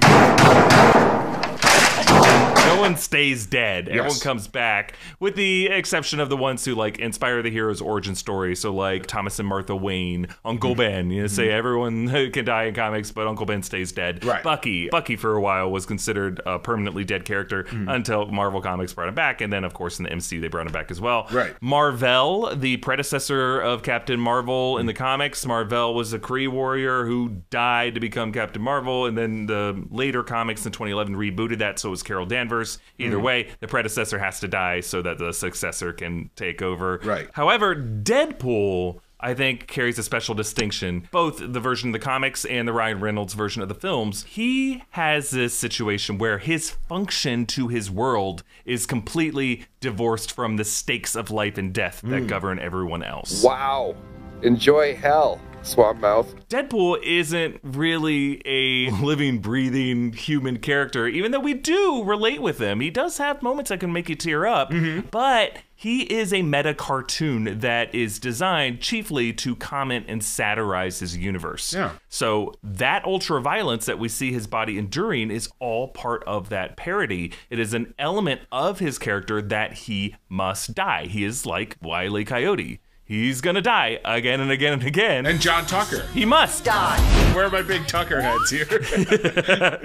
No 1.97 2.81
one 2.81 2.97
stays 2.97 3.47
dead. 3.47 3.88
Everyone 3.88 4.19
comes 4.19 4.49
back, 4.49 4.95
with 5.21 5.37
the 5.37 5.67
exception 5.69 6.21
of 6.21 6.29
the 6.29 6.37
ones 6.37 6.65
who 6.65 6.75
like 6.75 6.99
inspire 6.99 7.41
the 7.43 7.50
hero's 7.50 7.81
origin 7.81 8.15
story. 8.15 8.57
So 8.57 8.75
like 8.75 9.07
Thomas 9.07 9.38
and 9.38 9.49
Martha 9.49 9.75
Wayne, 9.75 10.26
Uncle 10.45 10.71
mm-hmm. 10.71 10.79
Ben. 10.79 11.11
You 11.11 11.23
know, 11.23 11.26
say 11.29 11.47
mm-hmm. 11.47 11.57
everyone 11.57 12.31
can 12.33 12.45
die 12.45 12.65
in 12.65 12.75
comics, 12.75 13.12
but 13.12 13.26
Uncle 13.26 13.47
Ben 13.47 13.62
stays 13.62 13.93
dead. 13.93 14.25
Right. 14.25 14.43
Bucky. 14.43 14.88
Bucky 14.88 15.17
for 15.17 15.35
a 15.35 15.41
while 15.41 15.71
was 15.71 15.87
considered 15.87 16.41
a 16.45 16.59
permanently 16.59 17.05
dead 17.05 17.25
character 17.25 17.65
mm-hmm. 17.65 17.88
until 17.88 18.26
Marvel 18.26 18.61
Comics 18.61 18.93
brought 18.93 19.09
him 19.09 19.15
back, 19.15 19.41
and 19.41 19.53
then 19.53 19.65
of 19.65 19.73
course 19.73 19.99
in 19.99 20.05
the 20.05 20.11
MCU 20.11 20.41
they 20.41 20.49
brought 20.49 20.67
him 20.67 20.73
back 20.73 20.91
as 20.91 21.00
well. 21.00 21.26
Right. 21.31 21.55
Marvel, 21.61 22.55
the 22.55 22.79
predecessor 22.79 23.61
of 23.61 23.83
Captain 23.83 24.19
Marvel 24.19 24.79
in 24.79 24.87
the 24.87 24.95
comics, 24.95 25.47
Marvel 25.47 25.95
was 25.95 26.12
a 26.12 26.19
Kree 26.19 26.49
warrior 26.49 27.07
who 27.07 27.43
died 27.50 27.95
to 27.95 28.00
become 28.00 28.33
Captain 28.33 28.62
Marvel, 28.62 29.07
and 29.07 29.17
then 29.17 29.47
the 29.47 29.87
later 29.91 30.23
comics 30.23 30.67
in 30.67 30.73
2011 30.73 31.15
rebooted 31.15 31.59
that, 31.59 31.79
so 31.79 31.86
it 31.87 31.90
was 31.90 32.02
Carol 32.02 32.26
Danvers. 32.26 32.78
Either 32.99 33.16
mm-hmm. 33.16 33.25
way, 33.25 33.50
the 33.61 33.69
predecessor 33.69 34.19
has 34.19 34.40
to 34.40 34.49
die 34.49 34.81
so 34.81 35.02
that 35.02 35.19
the 35.19 35.33
successor 35.33 35.93
can 35.93 36.31
take 36.37 36.62
over. 36.62 37.00
Right. 37.02 37.28
However, 37.33 37.75
Deadpool 37.75 39.00
I 39.19 39.33
think 39.33 39.66
carries 39.66 39.99
a 39.99 40.02
special 40.02 40.35
distinction. 40.35 41.09
Both 41.11 41.38
the 41.38 41.61
version 41.61 41.88
of 41.88 41.95
the 41.95 41.99
comics 41.99 42.45
and 42.45 42.69
the 42.69 42.73
Ryan 42.73 43.00
Reynolds 43.00 43.33
version 43.33 43.62
of 43.62 43.69
the 43.69 43.75
films, 43.75 44.25
he 44.25 44.83
has 44.90 45.31
this 45.31 45.55
situation 45.55 46.19
where 46.19 46.38
his 46.38 46.71
function 46.71 47.47
to 47.47 47.69
his 47.69 47.90
world 47.90 48.45
is 48.66 48.85
completely 48.85 49.64
divorced 49.81 50.33
from 50.33 50.59
the 50.59 50.64
stakes 50.64 51.16
of 51.16 51.31
life 51.31 51.57
and 51.57 51.73
death 51.73 52.02
that 52.02 52.25
mm. 52.25 52.28
govern 52.28 52.59
everyone 52.59 53.02
else. 53.02 53.43
Wow. 53.43 53.97
Enjoy 54.43 54.95
hell, 54.95 55.40
swamp 55.66 56.00
mouth. 56.00 56.35
Deadpool 56.49 57.02
isn't 57.02 57.61
really 57.62 58.40
a 58.46 58.90
living, 59.02 59.38
breathing 59.38 60.12
human 60.12 60.58
character, 60.58 61.06
even 61.06 61.32
though 61.32 61.40
we 61.40 61.54
do 61.54 62.04
relate 62.04 62.40
with 62.40 62.58
him. 62.58 62.80
He 62.80 62.90
does 62.90 63.18
have 63.18 63.42
moments 63.42 63.70
that 63.70 63.80
can 63.80 63.92
make 63.92 64.08
you 64.08 64.14
tear 64.14 64.46
up, 64.46 64.70
mm-hmm. 64.70 65.08
but 65.11 65.58
he 65.78 66.02
is 66.04 66.32
a 66.32 66.40
meta 66.40 66.73
cartoon 66.73 67.58
that 67.61 67.94
is 67.94 68.18
designed 68.18 68.80
chiefly 68.80 69.35
to 69.35 69.54
comment 69.54 70.06
and 70.08 70.25
satirize 70.25 71.00
his 71.00 71.16
universe. 71.16 71.75
Yeah. 71.75 71.92
So 72.08 72.54
that 72.62 73.04
ultra 73.04 73.42
violence 73.42 73.85
that 73.85 73.99
we 73.99 74.08
see 74.08 74.32
his 74.32 74.46
body 74.46 74.78
enduring 74.78 75.30
is 75.30 75.50
all 75.61 75.88
part 75.88 76.25
of 76.25 76.49
that 76.49 76.78
parody. 76.78 77.32
It 77.50 77.58
is 77.58 77.75
an 77.75 77.92
element 77.99 78.40
of 78.50 78.78
his 78.78 78.99
character 78.99 79.42
that 79.42 79.75
he 79.75 80.16
must 80.30 80.75
die. 80.75 81.06
He 81.06 81.25
is 81.25 81.44
like 81.44 81.76
Wile 81.82 82.18
E. 82.18 82.25
Coyote. 82.25 82.80
He's 83.09 83.41
gonna 83.41 83.63
die 83.63 84.01
again 84.05 84.41
and 84.41 84.51
again 84.51 84.73
and 84.73 84.83
again. 84.83 85.27
And 85.27 85.41
John 85.41 85.65
Tucker. 85.65 86.05
he 86.09 86.25
must. 86.25 86.65
Die. 86.65 86.99
Where 87.37 87.47
are 87.47 87.51
my 87.51 87.63
big 87.63 87.87
Tucker 87.87 88.21
heads 88.21 88.51
here? 88.51 88.65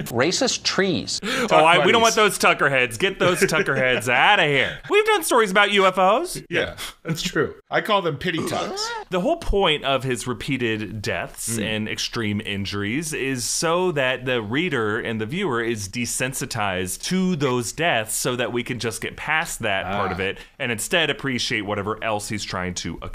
Racist 0.09 0.63
trees. 0.63 1.19
Oh, 1.23 1.57
I, 1.57 1.85
we 1.85 1.91
don't 1.91 2.01
want 2.01 2.15
those 2.15 2.39
Tucker 2.39 2.67
heads. 2.67 2.97
Get 2.97 3.19
those 3.19 3.39
Tucker 3.41 3.75
heads 3.75 4.09
out 4.09 4.39
of 4.39 4.47
here. 4.47 4.79
We've 4.89 5.05
done 5.05 5.23
stories 5.23 5.51
about 5.51 5.69
UFOs. 5.69 6.43
yeah, 6.49 6.77
that's 7.03 7.21
true. 7.21 7.53
I 7.69 7.81
call 7.81 8.01
them 8.01 8.17
pity 8.17 8.43
tucks. 8.47 8.89
The 9.11 9.19
whole 9.19 9.37
point 9.37 9.83
of 9.83 10.03
his 10.03 10.25
repeated 10.25 11.03
deaths 11.03 11.59
mm. 11.59 11.63
and 11.63 11.87
extreme 11.87 12.41
injuries 12.41 13.13
is 13.13 13.43
so 13.43 13.91
that 13.91 14.25
the 14.25 14.41
reader 14.41 14.99
and 14.99 15.21
the 15.21 15.27
viewer 15.27 15.61
is 15.61 15.87
desensitized 15.87 17.03
to 17.03 17.35
those 17.35 17.71
deaths 17.71 18.15
so 18.15 18.35
that 18.35 18.51
we 18.51 18.63
can 18.63 18.79
just 18.79 18.99
get 18.99 19.15
past 19.15 19.59
that 19.59 19.85
part 19.85 20.09
ah. 20.09 20.13
of 20.13 20.19
it 20.19 20.39
and 20.57 20.71
instead 20.71 21.11
appreciate 21.11 21.61
whatever 21.61 22.03
else 22.03 22.27
he's 22.27 22.43
trying 22.43 22.73
to 22.73 22.93
accomplish. 22.93 23.10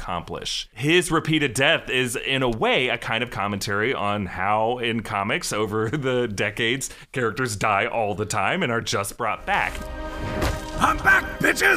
His 0.72 1.10
repeated 1.10 1.54
death 1.54 1.90
is, 1.90 2.16
in 2.16 2.42
a 2.42 2.48
way, 2.48 2.88
a 2.88 2.98
kind 2.98 3.22
of 3.22 3.30
commentary 3.30 3.92
on 3.94 4.26
how 4.26 4.78
in 4.78 5.02
comics 5.02 5.52
over 5.52 5.88
the 5.90 6.28
decades 6.28 6.90
characters 7.12 7.56
die 7.56 7.86
all 7.86 8.14
the 8.14 8.26
time 8.26 8.62
and 8.62 8.70
are 8.70 8.80
just 8.80 9.16
brought 9.16 9.44
back. 9.46 9.72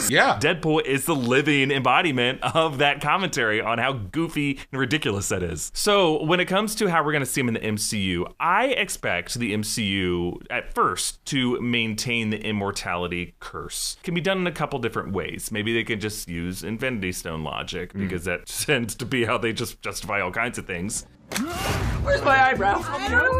Yeah. 0.09 0.37
Deadpool 0.41 0.85
is 0.85 1.05
the 1.05 1.15
living 1.15 1.71
embodiment 1.71 2.39
of 2.43 2.79
that 2.79 3.01
commentary 3.01 3.61
on 3.61 3.77
how 3.77 3.93
goofy 3.93 4.59
and 4.71 4.79
ridiculous 4.79 5.29
that 5.29 5.43
is. 5.43 5.71
So, 5.73 6.23
when 6.23 6.39
it 6.39 6.45
comes 6.45 6.75
to 6.75 6.87
how 6.89 7.03
we're 7.03 7.11
going 7.11 7.23
to 7.23 7.29
see 7.29 7.41
him 7.41 7.47
in 7.47 7.53
the 7.53 7.59
MCU, 7.61 8.31
I 8.39 8.65
expect 8.67 9.35
the 9.35 9.53
MCU 9.53 10.41
at 10.49 10.73
first 10.73 11.23
to 11.27 11.59
maintain 11.61 12.29
the 12.29 12.43
immortality 12.43 13.35
curse. 13.39 13.97
It 13.99 14.03
Can 14.03 14.13
be 14.13 14.21
done 14.21 14.39
in 14.39 14.47
a 14.47 14.51
couple 14.51 14.79
different 14.79 15.13
ways. 15.13 15.51
Maybe 15.51 15.73
they 15.73 15.83
can 15.83 15.99
just 15.99 16.27
use 16.27 16.63
Infinity 16.63 17.11
Stone 17.11 17.43
logic 17.43 17.93
because 17.93 18.23
mm. 18.23 18.25
that 18.25 18.45
tends 18.65 18.95
to 18.95 19.05
be 19.05 19.25
how 19.25 19.37
they 19.37 19.53
just 19.53 19.81
justify 19.81 20.21
all 20.21 20.31
kinds 20.31 20.57
of 20.57 20.65
things. 20.65 21.05
Where's 22.03 22.23
my 22.23 22.49
eyebrow? 22.49 22.81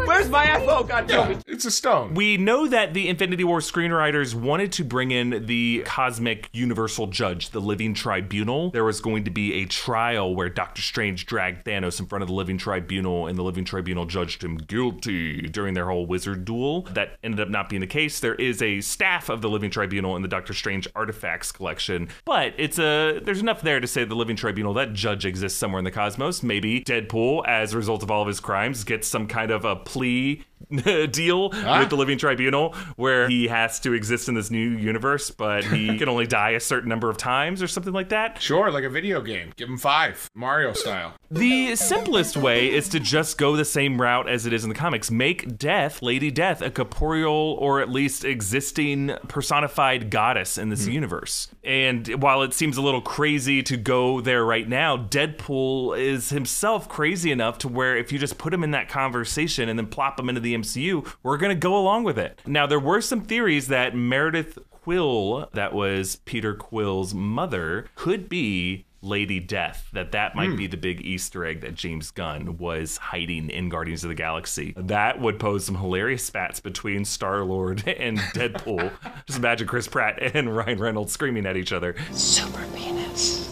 Where's 0.06 0.28
my 0.28 0.46
iPhone? 0.46 0.66
Oh, 0.68 0.84
God 0.84 1.06
damn 1.08 1.32
Yeah, 1.32 1.40
it's 1.46 1.64
a 1.64 1.70
stone. 1.70 2.14
We 2.14 2.36
know 2.36 2.68
that 2.68 2.94
the 2.94 3.08
Infinity 3.08 3.42
War 3.42 3.58
screenwriters 3.58 4.34
wanted 4.34 4.70
to 4.72 4.84
bring 4.84 5.10
in 5.10 5.46
the 5.46 5.82
cosmic 5.86 6.48
universal 6.52 7.06
judge, 7.08 7.50
the 7.50 7.60
Living 7.60 7.94
Tribunal. 7.94 8.70
There 8.70 8.84
was 8.84 9.00
going 9.00 9.24
to 9.24 9.30
be 9.30 9.54
a 9.54 9.64
trial 9.64 10.34
where 10.34 10.48
Doctor 10.48 10.82
Strange 10.82 11.26
dragged 11.26 11.66
Thanos 11.66 11.98
in 11.98 12.06
front 12.06 12.22
of 12.22 12.28
the 12.28 12.34
Living 12.34 12.58
Tribunal, 12.58 13.26
and 13.26 13.36
the 13.36 13.42
Living 13.42 13.64
Tribunal 13.64 14.06
judged 14.06 14.44
him 14.44 14.56
guilty 14.56 15.42
during 15.42 15.74
their 15.74 15.86
whole 15.86 16.06
wizard 16.06 16.44
duel. 16.44 16.82
That 16.92 17.18
ended 17.24 17.40
up 17.40 17.48
not 17.48 17.68
being 17.70 17.80
the 17.80 17.86
case. 17.86 18.20
There 18.20 18.36
is 18.36 18.62
a 18.62 18.80
staff 18.82 19.28
of 19.28 19.42
the 19.42 19.48
Living 19.48 19.70
Tribunal 19.70 20.16
in 20.16 20.22
the 20.22 20.28
Doctor 20.28 20.54
Strange 20.54 20.86
artifacts 20.94 21.50
collection, 21.50 22.08
but 22.24 22.54
it's 22.56 22.78
a 22.78 23.20
there's 23.24 23.40
enough 23.40 23.62
there 23.62 23.80
to 23.80 23.86
say 23.86 24.04
the 24.04 24.14
Living 24.14 24.36
Tribunal 24.36 24.74
that 24.74 24.92
judge 24.92 25.26
exists 25.26 25.58
somewhere 25.58 25.80
in 25.80 25.84
the 25.84 25.90
cosmos. 25.90 26.42
Maybe 26.42 26.82
Deadpool, 26.82 27.46
as 27.48 27.74
a 27.74 27.79
result 27.80 28.02
of 28.02 28.10
all 28.10 28.22
of 28.22 28.28
his 28.28 28.40
crimes, 28.40 28.84
gets 28.84 29.08
some 29.08 29.26
kind 29.26 29.50
of 29.50 29.64
a 29.64 29.74
plea 29.74 30.44
deal 31.10 31.50
ah. 31.52 31.80
with 31.80 31.90
the 31.90 31.96
Living 31.96 32.18
Tribunal 32.18 32.74
where 32.96 33.28
he 33.28 33.48
has 33.48 33.80
to 33.80 33.92
exist 33.92 34.28
in 34.28 34.34
this 34.34 34.50
new 34.50 34.70
universe, 34.70 35.30
but 35.30 35.64
he 35.64 35.98
can 35.98 36.08
only 36.08 36.26
die 36.26 36.50
a 36.50 36.60
certain 36.60 36.88
number 36.88 37.10
of 37.10 37.16
times 37.16 37.62
or 37.62 37.68
something 37.68 37.92
like 37.92 38.10
that. 38.10 38.40
Sure, 38.40 38.70
like 38.70 38.84
a 38.84 38.90
video 38.90 39.20
game. 39.20 39.52
Give 39.56 39.68
him 39.68 39.78
five, 39.78 40.30
Mario 40.34 40.72
style. 40.72 41.14
The 41.30 41.76
simplest 41.76 42.36
way 42.36 42.72
is 42.72 42.88
to 42.90 43.00
just 43.00 43.38
go 43.38 43.56
the 43.56 43.64
same 43.64 44.00
route 44.00 44.28
as 44.28 44.46
it 44.46 44.52
is 44.52 44.64
in 44.64 44.68
the 44.68 44.74
comics. 44.74 45.10
Make 45.10 45.58
Death, 45.58 46.02
Lady 46.02 46.30
Death, 46.30 46.62
a 46.62 46.70
corporeal 46.70 47.56
or 47.58 47.80
at 47.80 47.88
least 47.88 48.24
existing 48.24 49.12
personified 49.28 50.10
goddess 50.10 50.58
in 50.58 50.68
this 50.68 50.86
hmm. 50.86 50.92
universe. 50.92 51.48
And 51.64 52.06
while 52.22 52.42
it 52.42 52.54
seems 52.54 52.76
a 52.76 52.82
little 52.82 53.00
crazy 53.00 53.62
to 53.64 53.76
go 53.76 54.20
there 54.20 54.44
right 54.44 54.68
now, 54.68 54.96
Deadpool 54.96 55.98
is 55.98 56.30
himself 56.30 56.88
crazy 56.88 57.30
enough 57.30 57.58
to 57.58 57.68
where 57.68 57.96
if 57.96 58.12
you 58.12 58.18
just 58.18 58.38
put 58.38 58.54
him 58.54 58.64
in 58.64 58.70
that 58.72 58.88
conversation 58.88 59.68
and 59.68 59.78
then 59.78 59.86
plop 59.86 60.18
him 60.18 60.28
into 60.28 60.40
the 60.40 60.49
MCU, 60.54 61.14
we're 61.22 61.36
going 61.36 61.54
to 61.54 61.60
go 61.60 61.76
along 61.76 62.04
with 62.04 62.18
it. 62.18 62.40
Now, 62.46 62.66
there 62.66 62.80
were 62.80 63.00
some 63.00 63.22
theories 63.22 63.68
that 63.68 63.94
Meredith 63.94 64.58
Quill, 64.70 65.48
that 65.52 65.72
was 65.72 66.16
Peter 66.24 66.54
Quill's 66.54 67.14
mother, 67.14 67.86
could 67.94 68.28
be 68.28 68.86
Lady 69.02 69.40
Death. 69.40 69.88
That 69.92 70.12
that 70.12 70.34
might 70.34 70.56
be 70.56 70.66
hmm. 70.66 70.70
the 70.70 70.76
big 70.76 71.00
Easter 71.00 71.44
egg 71.44 71.60
that 71.62 71.74
James 71.74 72.10
Gunn 72.10 72.58
was 72.58 72.96
hiding 72.98 73.50
in 73.50 73.68
Guardians 73.68 74.04
of 74.04 74.08
the 74.08 74.14
Galaxy. 74.14 74.74
That 74.76 75.20
would 75.20 75.38
pose 75.38 75.64
some 75.64 75.76
hilarious 75.76 76.24
spats 76.24 76.60
between 76.60 77.04
Star 77.04 77.42
Lord 77.44 77.86
and 77.98 78.18
Deadpool. 78.18 78.92
Just 79.26 79.38
imagine 79.38 79.66
Chris 79.66 79.88
Pratt 79.88 80.18
and 80.34 80.54
Ryan 80.54 80.78
Reynolds 80.78 81.12
screaming 81.12 81.46
at 81.46 81.56
each 81.56 81.72
other. 81.72 81.94
Super 82.12 82.64
penis. 82.74 83.48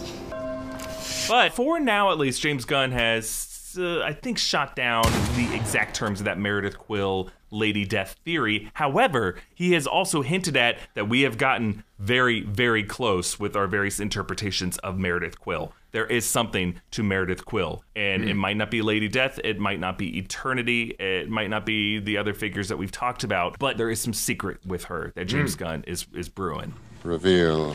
But 1.28 1.52
for 1.52 1.78
now, 1.78 2.10
at 2.10 2.18
least, 2.18 2.40
James 2.40 2.64
Gunn 2.64 2.90
has, 2.92 3.26
uh, 3.76 4.02
I 4.02 4.12
think, 4.12 4.38
shot 4.38 4.76
down 4.76 5.04
the 5.34 5.50
exact 5.54 5.96
terms 5.96 6.20
of 6.20 6.26
that 6.26 6.38
Meredith 6.38 6.78
Quill 6.78 7.30
Lady 7.50 7.84
Death 7.84 8.16
theory. 8.24 8.70
However, 8.74 9.36
he 9.54 9.72
has 9.72 9.86
also 9.86 10.22
hinted 10.22 10.56
at 10.56 10.78
that 10.94 11.08
we 11.08 11.22
have 11.22 11.38
gotten 11.38 11.82
very, 11.98 12.42
very 12.42 12.84
close 12.84 13.40
with 13.40 13.56
our 13.56 13.66
various 13.66 14.00
interpretations 14.00 14.78
of 14.78 14.98
Meredith 14.98 15.38
Quill. 15.38 15.72
There 15.90 16.06
is 16.06 16.26
something 16.26 16.80
to 16.90 17.02
Meredith 17.02 17.46
Quill, 17.46 17.82
and 17.96 18.28
it 18.28 18.34
might 18.34 18.58
not 18.58 18.70
be 18.70 18.82
Lady 18.82 19.08
Death, 19.08 19.40
it 19.42 19.58
might 19.58 19.80
not 19.80 19.96
be 19.96 20.18
Eternity, 20.18 20.94
it 20.98 21.30
might 21.30 21.48
not 21.48 21.64
be 21.64 21.98
the 21.98 22.18
other 22.18 22.34
figures 22.34 22.68
that 22.68 22.76
we've 22.76 22.92
talked 22.92 23.24
about, 23.24 23.58
but 23.58 23.78
there 23.78 23.90
is 23.90 24.00
some 24.00 24.12
secret 24.12 24.58
with 24.66 24.84
her 24.84 25.12
that 25.16 25.24
James 25.24 25.54
Gunn 25.54 25.84
is 25.86 26.06
is 26.14 26.28
brewing. 26.28 26.74
Reveal 27.02 27.74